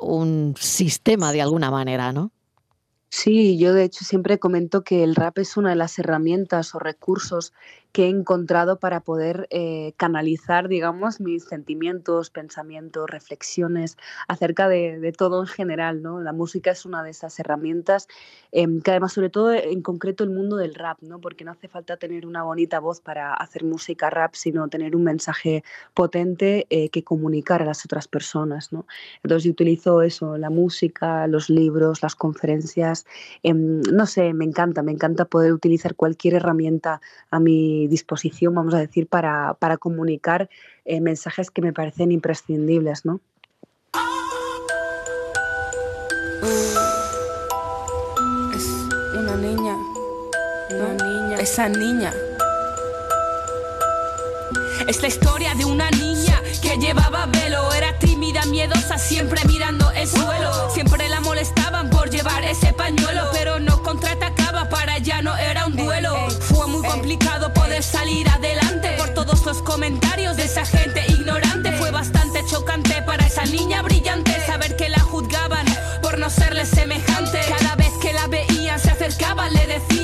un 0.00 0.54
sistema 0.58 1.32
de 1.32 1.42
alguna 1.42 1.70
manera, 1.70 2.12
¿no? 2.12 2.30
Sí, 3.10 3.58
yo 3.58 3.72
de 3.72 3.84
hecho 3.84 4.04
siempre 4.04 4.38
comento 4.38 4.84
que 4.84 5.02
el 5.02 5.14
rap 5.14 5.38
es 5.38 5.56
una 5.56 5.70
de 5.70 5.76
las 5.76 5.98
herramientas 5.98 6.74
o 6.74 6.78
recursos 6.78 7.52
que 7.92 8.04
he 8.04 8.08
encontrado 8.08 8.78
para 8.78 9.00
poder 9.00 9.46
eh, 9.50 9.92
canalizar, 9.96 10.68
digamos, 10.68 11.20
mis 11.20 11.44
sentimientos, 11.44 12.30
pensamientos, 12.30 13.08
reflexiones 13.08 13.96
acerca 14.28 14.68
de, 14.68 15.12
todo 15.16 15.40
en 15.40 15.46
general, 15.46 16.02
¿no? 16.02 16.20
La 16.20 16.32
música 16.32 16.70
es 16.70 16.84
una 16.84 17.02
de 17.02 17.10
esas 17.10 17.38
herramientas 17.40 18.06
em, 18.52 18.80
que 18.82 18.90
además, 18.90 19.12
sobre 19.12 19.30
todo 19.30 19.52
en 19.52 19.82
concreto 19.82 20.22
el 20.22 20.30
mundo 20.30 20.56
del 20.56 20.74
rap, 20.74 20.98
¿no? 21.00 21.18
Porque 21.18 21.44
no 21.44 21.52
hace 21.52 21.68
falta 21.68 21.96
tener 21.96 22.26
una 22.26 22.42
bonita 22.42 22.78
voz 22.78 23.00
para 23.00 23.32
hacer 23.34 23.64
música 23.64 24.10
rap, 24.10 24.34
sino 24.34 24.68
tener 24.68 24.94
un 24.94 25.04
mensaje 25.04 25.64
potente 25.94 26.66
eh, 26.70 26.90
que 26.90 27.02
comunicar 27.02 27.62
a 27.62 27.64
las 27.64 27.84
otras 27.84 28.06
personas, 28.06 28.72
¿no? 28.72 28.86
Entonces 29.22 29.44
yo 29.44 29.52
utilizo 29.52 30.02
eso, 30.02 30.36
la 30.36 30.50
música, 30.50 31.26
los 31.26 31.48
libros, 31.48 32.02
las 32.02 32.14
conferencias, 32.14 33.06
em, 33.42 33.80
no 33.92 34.06
sé, 34.06 34.34
me 34.34 34.44
encanta, 34.44 34.82
me 34.82 34.92
encanta 34.92 35.24
poder 35.24 35.52
utilizar 35.52 35.94
cualquier 35.94 36.34
herramienta 36.34 37.00
a 37.30 37.40
mi 37.40 37.77
disposición, 37.86 38.54
vamos 38.54 38.74
a 38.74 38.78
decir, 38.78 39.06
para, 39.06 39.54
para 39.54 39.76
comunicar 39.76 40.48
eh, 40.84 41.00
mensajes 41.00 41.50
que 41.50 41.62
me 41.62 41.72
parecen 41.72 42.10
imprescindibles, 42.12 43.04
¿no? 43.04 43.20
Es 48.54 48.64
una 49.16 49.36
niña, 49.36 49.76
una 50.70 50.94
niña, 51.04 51.36
esa 51.38 51.68
niña. 51.68 52.12
Es 54.86 55.02
la 55.02 55.08
historia 55.08 55.54
de 55.54 55.64
una 55.66 55.90
niña 55.90 56.40
que 56.62 56.78
llevaba 56.78 57.26
velo, 57.26 57.72
era 57.74 57.98
tímida, 57.98 58.44
miedosa, 58.46 58.96
siempre 58.96 59.40
mirando 59.46 59.90
el 59.90 60.06
suelo. 60.06 60.70
Siempre 60.70 61.08
la 61.08 61.20
molestaban 61.20 61.90
por 61.90 62.08
llevar 62.08 62.42
ese 62.44 62.72
pañuelo, 62.72 63.24
pero 63.32 63.60
no 63.60 63.82
contraatacaba, 63.82 64.68
para 64.70 64.96
ella 64.96 65.20
no 65.20 65.36
era 65.36 65.66
un 65.66 65.76
duelo. 65.76 66.14
Fue 66.40 66.66
muy 66.68 66.86
complicado 66.86 67.52
salir 67.82 68.28
adelante 68.28 68.94
por 68.98 69.10
todos 69.10 69.44
los 69.44 69.62
comentarios 69.62 70.36
de 70.36 70.44
esa 70.44 70.64
gente 70.64 71.04
ignorante. 71.08 71.72
Fue 71.72 71.90
bastante 71.90 72.44
chocante 72.46 73.02
para 73.02 73.26
esa 73.26 73.44
niña 73.44 73.82
brillante 73.82 74.34
saber 74.46 74.76
que 74.76 74.88
la 74.88 75.00
juzgaban 75.00 75.66
por 76.02 76.18
no 76.18 76.28
serle 76.30 76.66
semejante. 76.66 77.40
Cada 77.58 77.76
vez 77.76 77.92
que 78.00 78.12
la 78.12 78.26
veían 78.26 78.80
se 78.80 78.90
acercaban, 78.90 79.52
le 79.52 79.66
decían 79.66 79.97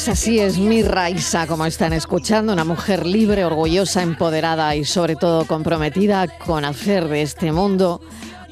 Pues 0.00 0.08
así 0.08 0.38
es 0.38 0.56
mi 0.56 0.82
Raisa, 0.82 1.46
como 1.46 1.66
están 1.66 1.92
escuchando, 1.92 2.54
una 2.54 2.64
mujer 2.64 3.04
libre, 3.04 3.44
orgullosa, 3.44 4.02
empoderada 4.02 4.74
y 4.74 4.86
sobre 4.86 5.14
todo 5.14 5.44
comprometida 5.44 6.26
con 6.26 6.64
hacer 6.64 7.06
de 7.06 7.20
este 7.20 7.52
mundo 7.52 8.00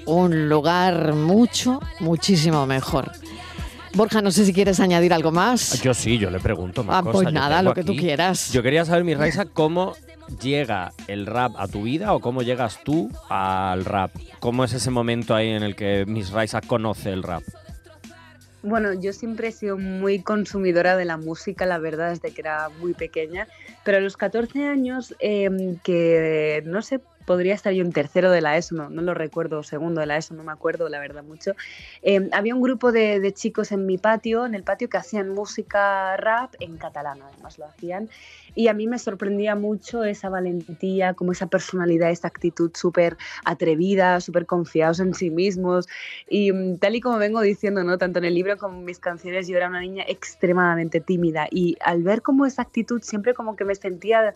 un 0.04 0.50
lugar 0.50 1.14
mucho, 1.14 1.80
muchísimo 2.00 2.66
mejor. 2.66 3.12
Borja, 3.94 4.20
no 4.20 4.30
sé 4.30 4.44
si 4.44 4.52
quieres 4.52 4.78
añadir 4.78 5.14
algo 5.14 5.32
más. 5.32 5.80
Yo 5.80 5.94
sí, 5.94 6.18
yo 6.18 6.28
le 6.28 6.38
pregunto 6.38 6.84
más 6.84 6.96
ah, 6.98 7.10
Pues 7.10 7.32
nada, 7.32 7.62
lo 7.62 7.72
que 7.72 7.82
tú 7.82 7.96
quieras. 7.96 8.52
Yo 8.52 8.62
quería 8.62 8.84
saber, 8.84 9.04
mi 9.04 9.14
Raisa, 9.14 9.46
cómo 9.46 9.94
llega 10.42 10.92
el 11.06 11.24
rap 11.24 11.52
a 11.56 11.66
tu 11.66 11.84
vida 11.84 12.12
o 12.12 12.20
cómo 12.20 12.42
llegas 12.42 12.80
tú 12.84 13.08
al 13.30 13.86
rap. 13.86 14.10
¿Cómo 14.38 14.64
es 14.64 14.74
ese 14.74 14.90
momento 14.90 15.34
ahí 15.34 15.48
en 15.48 15.62
el 15.62 15.74
que 15.74 16.04
Miss 16.06 16.28
Raisa 16.28 16.60
conoce 16.60 17.10
el 17.10 17.22
rap? 17.22 17.42
Bueno, 18.62 18.92
yo 18.92 19.12
siempre 19.12 19.48
he 19.48 19.52
sido 19.52 19.78
muy 19.78 20.22
consumidora 20.22 20.96
de 20.96 21.04
la 21.04 21.16
música, 21.16 21.64
la 21.64 21.78
verdad, 21.78 22.10
desde 22.10 22.32
que 22.32 22.40
era 22.40 22.68
muy 22.80 22.92
pequeña, 22.92 23.46
pero 23.84 23.98
a 23.98 24.00
los 24.00 24.16
14 24.16 24.64
años, 24.64 25.14
em, 25.20 25.78
que 25.78 26.62
no 26.66 26.82
sé 26.82 27.00
podría 27.28 27.52
estar 27.52 27.74
yo 27.74 27.84
en 27.84 27.92
tercero 27.92 28.30
de 28.30 28.40
la 28.40 28.56
ESO, 28.56 28.88
no, 28.88 29.02
lo 29.02 29.12
recuerdo, 29.12 29.62
segundo 29.62 30.00
de 30.00 30.06
la 30.06 30.16
ESO, 30.16 30.32
no 30.32 30.44
me 30.44 30.50
acuerdo 30.50 30.88
la 30.88 30.98
verdad 30.98 31.22
mucho. 31.22 31.52
Em, 32.00 32.30
había 32.32 32.54
un 32.54 32.62
grupo 32.62 32.90
de, 32.90 33.32
chicos 33.34 33.70
en 33.70 33.84
mi 33.84 33.98
patio, 33.98 34.46
en 34.46 34.54
el 34.54 34.62
patio, 34.62 34.88
que 34.88 34.96
hacían 34.96 35.28
música 35.28 36.16
rap 36.16 36.54
en 36.58 36.78
catalán, 36.78 37.20
además 37.20 37.58
lo 37.58 37.66
hacían. 37.66 38.08
Y 38.54 38.68
a 38.68 38.72
mí 38.72 38.86
me 38.86 38.98
sorprendía 38.98 39.56
mucho 39.56 40.04
esa 40.04 40.30
valentía, 40.30 41.12
como 41.12 41.32
esa 41.32 41.48
personalidad, 41.48 42.10
esa 42.10 42.28
actitud 42.28 42.70
súper 42.74 43.18
atrevida, 43.44 44.22
súper 44.22 44.46
confiados 44.46 44.98
en 45.00 45.12
sí 45.12 45.28
mismos. 45.28 45.86
Y 46.30 46.50
mm, 46.50 46.78
tal 46.78 46.96
y 46.96 47.02
como 47.02 47.18
vengo 47.18 47.42
diciendo, 47.42 47.84
¿no? 47.84 47.98
tanto 47.98 48.20
en 48.20 48.24
el 48.24 48.34
libro 48.34 48.56
como 48.56 48.78
en 48.78 48.86
mis 48.86 49.00
canciones, 49.00 49.48
yo 49.48 49.58
era 49.58 49.68
una 49.68 49.80
niña 49.80 50.04
extremadamente 50.08 51.00
tímida. 51.00 51.46
Y 51.50 51.76
al 51.84 52.02
ver 52.02 52.22
como 52.22 52.46
esa 52.46 52.62
actitud, 52.62 53.02
siempre 53.02 53.34
como 53.34 53.54
que 53.54 53.66
me 53.66 53.74
sentía 53.74 54.32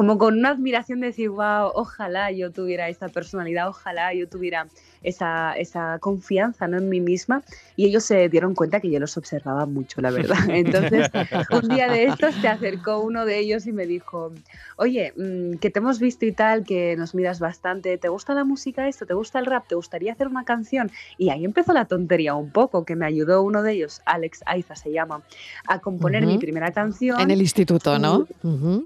como 0.00 0.16
con 0.16 0.38
una 0.38 0.48
admiración 0.48 1.00
de 1.00 1.08
decir, 1.08 1.28
wow, 1.28 1.72
ojalá 1.74 2.32
yo 2.32 2.50
tuviera 2.50 2.88
esta 2.88 3.10
personalidad, 3.10 3.68
ojalá 3.68 4.14
yo 4.14 4.26
tuviera 4.30 4.66
esa, 5.02 5.54
esa 5.54 5.98
confianza 5.98 6.68
¿no? 6.68 6.78
en 6.78 6.88
mí 6.88 7.00
misma 7.00 7.42
y 7.76 7.86
ellos 7.86 8.04
se 8.04 8.28
dieron 8.28 8.54
cuenta 8.54 8.80
que 8.80 8.90
yo 8.90 9.00
los 9.00 9.16
observaba 9.16 9.66
mucho, 9.66 10.00
la 10.00 10.10
verdad. 10.10 10.36
Entonces, 10.48 11.10
un 11.50 11.68
día 11.68 11.88
de 11.88 12.04
estos 12.04 12.34
se 12.34 12.48
acercó 12.48 13.00
uno 13.00 13.24
de 13.24 13.38
ellos 13.38 13.66
y 13.66 13.72
me 13.72 13.86
dijo, 13.86 14.32
oye, 14.76 15.12
mm, 15.16 15.58
que 15.58 15.70
te 15.70 15.78
hemos 15.78 15.98
visto 15.98 16.26
y 16.26 16.32
tal, 16.32 16.64
que 16.64 16.96
nos 16.96 17.14
miras 17.14 17.40
bastante, 17.40 17.96
¿te 17.98 18.08
gusta 18.08 18.34
la 18.34 18.44
música 18.44 18.88
esto? 18.88 19.06
¿Te 19.06 19.14
gusta 19.14 19.38
el 19.38 19.46
rap? 19.46 19.66
¿Te 19.66 19.74
gustaría 19.74 20.12
hacer 20.12 20.28
una 20.28 20.44
canción? 20.44 20.90
Y 21.16 21.30
ahí 21.30 21.44
empezó 21.44 21.72
la 21.72 21.86
tontería 21.86 22.34
un 22.34 22.50
poco, 22.50 22.84
que 22.84 22.96
me 22.96 23.06
ayudó 23.06 23.42
uno 23.42 23.62
de 23.62 23.72
ellos, 23.72 24.02
Alex 24.04 24.40
Aiza 24.46 24.76
se 24.76 24.92
llama, 24.92 25.22
a 25.66 25.78
componer 25.78 26.26
mi 26.26 26.38
primera 26.38 26.72
canción. 26.72 27.20
En 27.20 27.30
el 27.30 27.40
instituto, 27.40 27.98
¿no? 27.98 28.26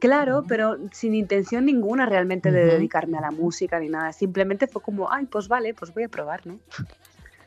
Claro, 0.00 0.44
pero 0.46 0.78
sin 0.92 1.14
intención 1.14 1.64
ninguna 1.64 2.06
realmente 2.06 2.50
de 2.50 2.64
dedicarme 2.64 3.18
a 3.18 3.20
la 3.20 3.30
música 3.30 3.78
ni 3.80 3.88
nada. 3.88 4.12
Simplemente 4.12 4.66
fue 4.66 4.82
como, 4.82 5.10
ay, 5.10 5.26
pues 5.26 5.48
vale, 5.48 5.74
pues 5.74 5.92
voy 5.92 6.03
probar, 6.08 6.46
¿no? 6.46 6.58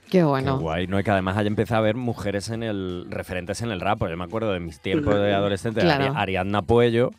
Qué 0.10 0.24
bueno. 0.24 0.58
Qué 0.58 0.63
guay, 0.63 0.88
¿no? 0.88 1.00
Y 1.00 1.04
que 1.04 1.12
además 1.12 1.38
haya 1.38 1.48
empezado 1.48 1.80
a 1.80 1.84
ver 1.84 1.96
mujeres 1.96 2.50
en 2.50 2.63
el 2.63 3.08
referentes 3.10 3.62
en 3.62 3.72
el 3.72 3.82
rap. 3.82 4.00
Yo 4.08 4.17
me 4.17 4.24
acuerdo 4.24 4.54
de 4.54 4.60
mis 4.60 4.80
tiempos 4.80 5.15
de 5.15 5.34
adolescente, 5.34 5.82
Ariadna 5.82 6.62
Puello. 6.62 7.12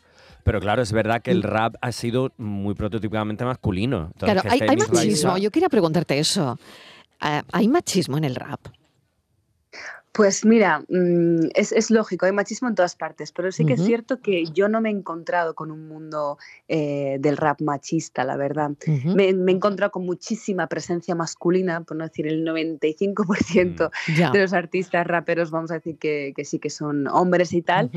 Pero 0.43 0.59
claro, 0.59 0.81
es 0.81 0.91
verdad 0.91 1.21
que 1.21 1.31
el 1.31 1.43
rap 1.43 1.75
ha 1.81 1.91
sido 1.91 2.31
muy 2.37 2.73
prototípicamente 2.73 3.45
masculino. 3.45 4.11
claro, 4.17 4.41
hay, 4.49 4.61
machismo. 4.77 5.37
Yo 5.37 5.51
quería 5.51 5.69
preguntarte 5.69 6.17
eso. 6.17 6.57
Ah, 7.19 7.43
¿Hay 7.51 7.67
machismo 7.67 8.17
en 8.17 8.23
el 8.23 8.35
rap? 8.35 8.59
Pues 10.19 10.43
mira, 10.43 10.83
mm, 10.89 11.51
es, 11.55 11.89
lógico, 11.91 12.25
hay 12.25 12.33
machismo 12.33 12.67
en 12.67 12.75
todas 12.75 12.97
partes, 12.97 13.31
pero 13.31 13.53
sí 13.53 13.63
que 13.63 13.75
es 13.75 13.85
cierto 13.85 14.19
que 14.19 14.43
yo 14.47 14.67
no 14.67 14.81
me 14.81 14.89
he 14.89 14.91
encontrado 14.91 15.55
con 15.55 15.71
un 15.71 15.87
mundo 15.87 16.37
eh, 16.67 17.15
del 17.21 17.37
rap 17.37 17.61
machista, 17.61 18.25
la 18.25 18.35
verdad. 18.35 18.71
me, 19.05 19.29
he 19.29 19.29
encontrado 19.29 19.93
con 19.93 20.05
muchísima 20.05 20.67
presencia 20.67 21.15
masculina, 21.15 21.85
por 21.85 21.95
no 21.95 22.03
decir 22.03 22.27
el 22.27 22.45
95% 22.45 23.91
mm, 24.09 24.31
de 24.33 24.41
los 24.41 24.51
artistas 24.51 25.07
raperos, 25.07 25.51
vamos 25.51 25.71
a 25.71 25.75
decir 25.75 25.97
que, 25.97 26.33
sí 26.43 26.59
que 26.59 26.69
son 26.69 27.07
hombres 27.07 27.53
y 27.53 27.61
tal, 27.61 27.89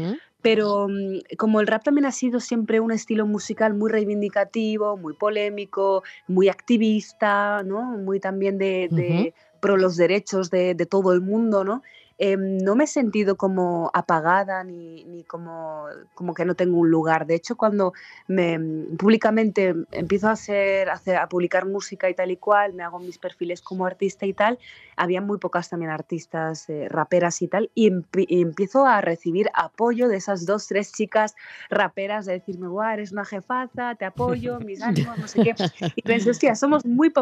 pero 0.42 0.86
mm, 0.88 1.34
como 1.36 1.60
el 1.60 1.66
rap 1.66 1.82
también 1.82 2.06
ha 2.06 2.12
sido 2.12 2.38
siempre 2.38 2.78
un 2.78 2.92
estilo 2.92 3.26
musical 3.26 3.74
muy 3.74 3.90
reivindicativo, 3.90 4.96
muy 4.96 5.14
polémico, 5.14 6.04
muy 6.28 6.48
activista, 6.48 7.64
¿no? 7.64 7.82
Muy 7.82 8.20
también 8.20 8.58
de, 8.58 9.34
pro 9.58 9.76
los 9.76 9.96
derechos 9.96 10.50
de, 10.50 10.76
de, 10.76 10.86
todo 10.86 11.12
el 11.12 11.20
mundo, 11.20 11.64
¿no? 11.64 11.82
Em, 12.24 12.58
no 12.58 12.76
me 12.76 12.84
he 12.84 12.86
sentido 12.86 13.36
como 13.36 13.90
apagada 13.94 14.62
ni, 14.62 15.24
como, 15.26 15.86
como, 16.14 16.34
que 16.34 16.44
no 16.44 16.54
tengo 16.54 16.78
un 16.78 16.88
lugar. 16.88 17.26
De 17.26 17.34
hecho, 17.34 17.56
cuando 17.56 17.94
me, 18.28 18.60
mm, 18.60 18.96
públicamente 18.96 19.74
empiezo 19.90 20.28
a, 20.28 20.32
hacer, 20.32 20.88
a, 20.88 21.28
publicar 21.28 21.66
música 21.66 22.08
y 22.08 22.14
tal 22.14 22.30
y 22.30 22.36
cual, 22.36 22.74
me 22.74 22.84
hago 22.84 23.00
mis 23.00 23.18
perfiles 23.18 23.60
como 23.60 23.86
artista 23.86 24.24
y 24.24 24.34
tal, 24.34 24.60
había 24.94 25.20
muy 25.20 25.38
pocas 25.38 25.68
también 25.68 25.90
artistas 25.90 26.68
eh, 26.68 26.86
raperas 26.88 27.42
y 27.42 27.48
tal, 27.48 27.72
y, 27.74 27.90
empiezo 28.28 28.86
a 28.86 29.00
recibir 29.00 29.50
apoyo 29.52 30.06
de 30.06 30.18
esas 30.18 30.46
dos, 30.46 30.68
tres 30.68 30.92
chicas 30.92 31.34
raperas 31.70 32.24
de 32.26 32.34
decirme, 32.34 32.68
guau, 32.68 32.88
eres 32.88 33.10
una 33.10 33.24
jefaza, 33.24 33.96
te 33.96 34.04
apoyo, 34.04 34.60
mis 34.64 34.80
ánimos, 34.80 35.18
no 35.18 35.26
sé 35.26 35.42
qué. 35.42 35.54
Y 35.96 36.02
pensé, 36.02 36.30
hostia, 36.30 36.54
somos 36.54 36.86
muy, 36.86 37.12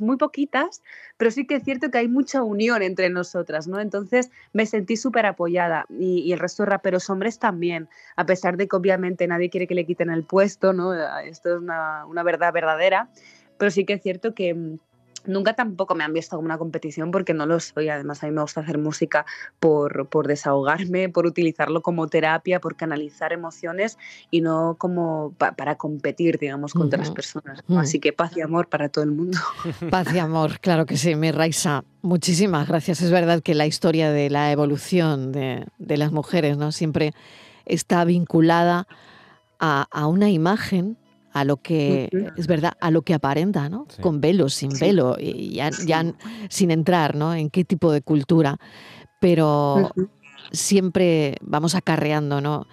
muy 0.00 0.16
poquitas, 0.18 0.82
pero 1.16 1.30
sí 1.30 1.46
que 1.46 1.54
es 1.54 1.64
cierto 1.64 1.90
que 1.90 1.96
hay 1.96 2.08
mucha 2.08 2.42
unión 2.42 2.82
entre 2.82 3.08
nosotras, 3.08 3.66
¿no? 3.66 3.80
Entonces, 3.80 4.28
me 4.52 4.66
sentí 4.66 4.96
súper 4.96 5.26
apoyada 5.26 5.86
y, 5.88 6.32
el 6.32 6.38
resto 6.38 6.62
de 6.62 6.70
raperos 6.70 7.08
hombres 7.10 7.38
también, 7.38 7.88
a 8.16 8.26
pesar 8.26 8.56
de 8.56 8.68
que 8.68 8.76
obviamente 8.76 9.26
nadie 9.26 9.50
quiere 9.50 9.66
que 9.66 9.74
le 9.74 9.86
quiten 9.86 10.10
el 10.10 10.24
puesto, 10.24 10.72
¿no? 10.72 10.92
Esto 11.20 11.54
es 11.54 11.60
una, 11.60 12.04
una 12.06 12.22
verdad 12.22 12.52
verdadera, 12.52 13.10
pero 13.58 13.70
sí 13.70 13.84
que 13.84 13.94
es 13.94 14.02
cierto 14.02 14.34
que 14.34 14.54
mm, 14.54 14.78
Nunca 15.26 15.54
tampoco 15.54 15.94
me 15.94 16.04
han 16.04 16.12
visto 16.12 16.36
como 16.36 16.46
una 16.46 16.58
competición 16.58 17.10
porque 17.10 17.34
no 17.34 17.46
lo 17.46 17.60
soy. 17.60 17.88
Además, 17.88 18.22
a 18.22 18.26
mí 18.26 18.32
me 18.32 18.42
gusta 18.42 18.60
hacer 18.60 18.78
música 18.78 19.26
por, 19.58 20.08
por, 20.08 20.26
desahogarme, 20.26 21.08
por 21.08 21.26
utilizarlo 21.26 21.82
como 21.82 22.06
terapia, 22.08 22.60
por 22.60 22.76
canalizar 22.76 23.32
emociones 23.32 23.98
y 24.30 24.40
no 24.40 24.76
como 24.78 25.34
para 25.38 25.76
competir, 25.76 26.38
digamos, 26.38 26.72
con 26.72 26.82
otras 26.82 27.10
personas. 27.10 27.62
Así 27.76 28.00
que 28.00 28.12
paz 28.12 28.36
y 28.36 28.40
amor 28.40 28.68
para 28.68 28.88
todo 28.88 29.04
el 29.04 29.12
mundo. 29.12 29.38
Paz 29.90 30.14
y 30.14 30.18
amor, 30.18 30.60
claro 30.60 30.86
que 30.86 30.96
sí, 30.96 31.14
mi 31.14 31.30
Raisa. 31.32 31.84
Muchísimas 32.02 32.68
gracias. 32.68 33.02
Es 33.02 33.10
verdad 33.10 33.42
que 33.42 33.54
la 33.54 33.66
historia 33.66 34.10
de 34.10 34.30
la 34.30 34.52
evolución 34.52 35.32
de, 35.32 35.66
de 35.78 35.96
las 35.96 36.12
mujeres 36.12 36.56
¿no? 36.56 36.72
siempre 36.72 37.12
está 37.66 38.04
vinculada 38.04 38.86
a, 39.58 39.86
a 39.90 40.06
una 40.06 40.30
imagen 40.30 40.96
a 41.32 41.44
lo 41.44 41.58
que 41.58 42.10
es 42.36 42.46
verdad, 42.46 42.72
a 42.80 42.90
lo 42.90 43.02
que 43.02 43.14
aparenta, 43.14 43.68
¿no? 43.68 43.86
Con 44.00 44.20
velo, 44.20 44.48
sin 44.48 44.70
velo, 44.78 45.16
y 45.18 45.54
ya, 45.54 45.70
sin 46.48 46.70
entrar, 46.70 47.14
¿no? 47.14 47.34
En 47.34 47.50
qué 47.50 47.64
tipo 47.64 47.92
de 47.92 48.02
cultura, 48.02 48.58
pero 49.20 49.90
siempre 50.52 51.36
vamos 51.40 51.74
acarreando, 51.74 52.40
¿no? 52.40 52.66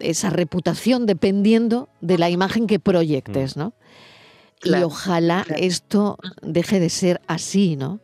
Esa 0.00 0.30
reputación 0.30 1.06
dependiendo 1.06 1.88
de 2.00 2.18
la 2.18 2.30
imagen 2.30 2.66
que 2.66 2.78
proyectes, 2.78 3.56
¿no? 3.56 3.74
y 4.62 4.74
ojalá 4.82 5.46
esto 5.56 6.18
deje 6.42 6.80
de 6.80 6.90
ser 6.90 7.20
así, 7.26 7.76
¿no? 7.76 8.00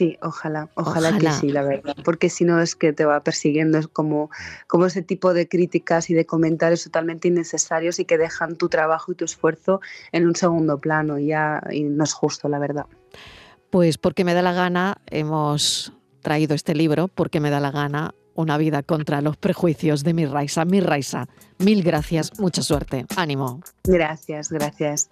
Sí, 0.00 0.16
ojalá, 0.22 0.70
ojalá, 0.76 1.18
que 1.18 1.30
sí, 1.30 1.50
la 1.50 1.62
verdad, 1.62 1.94
porque 2.06 2.30
si 2.30 2.44
no 2.44 2.58
es 2.58 2.74
que 2.74 2.94
te 2.94 3.04
va 3.04 3.20
persiguiendo, 3.20 3.76
es 3.76 3.86
como, 3.86 4.30
como 4.66 4.86
ese 4.86 5.02
tipo 5.02 5.34
de 5.34 5.46
críticas 5.46 6.08
y 6.08 6.14
de 6.14 6.24
comentarios 6.24 6.84
totalmente 6.84 7.28
innecesarios 7.28 7.98
y 7.98 8.06
que 8.06 8.16
dejan 8.16 8.56
tu 8.56 8.70
trabajo 8.70 9.12
y 9.12 9.14
tu 9.14 9.26
esfuerzo 9.26 9.82
en 10.12 10.26
un 10.26 10.34
segundo 10.36 10.78
plano 10.78 11.18
y 11.18 11.26
ya 11.26 11.62
y 11.70 11.82
no 11.82 12.02
es 12.02 12.14
justo, 12.14 12.48
la 12.48 12.58
verdad. 12.58 12.86
Pues 13.68 13.98
porque 13.98 14.24
me 14.24 14.32
da 14.32 14.40
la 14.40 14.54
gana 14.54 14.96
hemos 15.04 15.92
traído 16.22 16.54
este 16.54 16.74
libro, 16.74 17.08
porque 17.08 17.38
me 17.38 17.50
da 17.50 17.60
la 17.60 17.70
gana 17.70 18.14
una 18.34 18.56
vida 18.56 18.82
contra 18.82 19.20
los 19.20 19.36
prejuicios 19.36 20.02
de 20.02 20.14
mi 20.14 20.24
Raisa. 20.24 20.64
Mi 20.64 20.80
Raisa, 20.80 21.28
mil 21.58 21.82
gracias, 21.82 22.40
mucha 22.40 22.62
suerte, 22.62 23.04
ánimo. 23.18 23.60
Gracias, 23.84 24.48
gracias. 24.48 25.10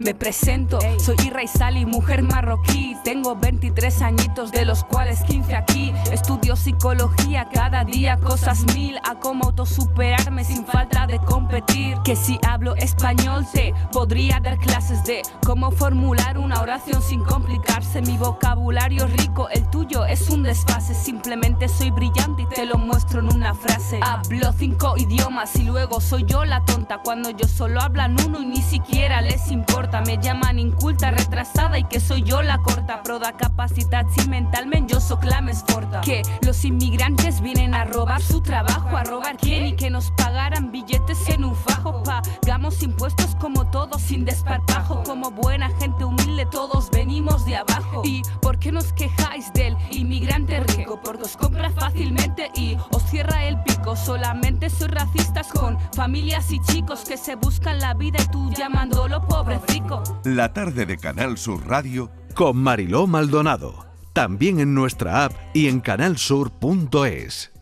Me 0.00 0.14
presento, 0.14 0.78
soy 1.00 1.16
Irra 1.26 1.44
Sali, 1.48 1.84
mujer 1.84 2.22
marroquí. 2.22 2.96
Tengo 3.02 3.34
23 3.34 4.02
añitos, 4.02 4.52
de 4.52 4.64
los 4.64 4.84
cuales 4.84 5.22
15 5.24 5.56
aquí. 5.56 5.92
Estudio 6.12 6.54
psicología 6.54 7.48
cada 7.52 7.84
día, 7.84 8.16
cosas 8.18 8.64
mil. 8.76 8.96
A 9.02 9.16
cómo 9.16 9.46
autosuperarme 9.46 10.44
sin 10.44 10.64
falta 10.64 11.08
de 11.08 11.18
competir. 11.18 11.96
Que 12.04 12.14
si 12.14 12.38
hablo 12.46 12.76
español, 12.76 13.44
te 13.52 13.74
podría 13.92 14.38
dar 14.38 14.58
clases 14.58 15.02
de 15.02 15.22
cómo 15.44 15.72
formular 15.72 16.38
una 16.38 16.60
oración 16.60 17.02
sin 17.02 17.24
complicarse. 17.24 18.00
Mi 18.00 18.16
vocabulario 18.16 19.08
rico, 19.08 19.48
el 19.48 19.68
tuyo 19.68 20.06
es 20.06 20.30
un 20.30 20.44
desfase. 20.44 20.94
Simplemente 20.94 21.68
soy 21.68 21.90
brillante 21.90 22.42
y 22.42 22.46
te 22.46 22.66
lo 22.66 22.78
muestro 22.78 23.18
en 23.18 23.28
frase. 23.54 24.00
Hablo 24.02 24.52
cinco 24.56 24.94
idiomas 24.96 25.54
y 25.56 25.64
luego 25.64 26.00
soy 26.00 26.24
yo 26.26 26.44
la 26.44 26.64
tonta. 26.64 26.98
Cuando 26.98 27.30
yo 27.30 27.46
solo 27.46 27.80
hablan 27.80 28.16
uno 28.26 28.40
y 28.40 28.46
ni 28.46 28.62
siquiera 28.62 29.20
les 29.20 29.50
importa 29.50 30.00
me 30.02 30.18
llaman 30.18 30.58
inculta, 30.58 31.10
retrasada 31.10 31.78
y 31.78 31.84
que 31.84 32.00
soy 32.00 32.22
yo 32.22 32.42
la 32.42 32.58
corta. 32.58 33.02
Proda 33.02 33.32
capacidad 33.32 34.04
si 34.16 34.28
mentalmente 34.28 34.92
yo 34.94 35.00
soy 35.00 35.18
la 35.24 35.42
forta. 35.66 36.00
Que 36.00 36.22
los 36.42 36.64
inmigrantes 36.64 37.40
vienen 37.40 37.74
a 37.74 37.84
robar 37.84 38.20
su 38.20 38.40
trabajo, 38.40 38.96
a 38.96 39.04
robar 39.04 39.36
quién 39.36 39.66
y 39.66 39.76
que 39.76 39.90
nos 39.90 40.10
pagaran 40.12 40.70
billetes 40.70 41.28
en 41.28 41.44
un 41.44 41.54
fajo. 41.54 42.02
Pagamos 42.02 42.82
impuestos 42.82 43.34
como 43.36 43.70
todos 43.70 44.02
sin 44.02 44.24
desparpajo. 44.24 45.02
Como 45.04 45.30
buena 45.30 45.70
gente 45.78 46.04
humilde 46.04 46.46
todos 46.46 46.90
venimos 46.90 47.44
de 47.44 47.56
abajo. 47.56 48.02
Y 48.04 48.22
¿Por 48.48 48.58
qué 48.58 48.72
nos 48.72 48.92
quejáis 48.94 49.52
del 49.52 49.76
inmigrante 49.90 50.60
rico? 50.60 50.98
Porque 51.04 51.24
os 51.24 51.36
compra 51.36 51.70
fácilmente 51.70 52.50
y 52.54 52.76
os 52.92 53.02
cierra 53.02 53.37
el 53.44 53.62
pico. 53.62 53.96
Solamente 53.96 54.70
sois 54.70 54.90
racistas 54.90 55.48
con 55.48 55.78
familias 55.92 56.50
y 56.50 56.60
chicos 56.60 57.04
que 57.06 57.16
se 57.16 57.36
buscan 57.36 57.78
la 57.78 57.94
vida 57.94 58.18
y 58.22 58.30
tú 58.30 58.50
llamándolo 58.56 59.26
pobrecico. 59.26 60.02
La 60.24 60.52
tarde 60.52 60.86
de 60.86 60.98
Canal 60.98 61.38
Sur 61.38 61.66
Radio 61.66 62.10
con 62.34 62.56
Mariló 62.56 63.06
Maldonado. 63.06 63.86
También 64.12 64.60
en 64.60 64.74
nuestra 64.74 65.24
app 65.24 65.32
y 65.54 65.68
en 65.68 65.80
canalsur.es. 65.80 67.52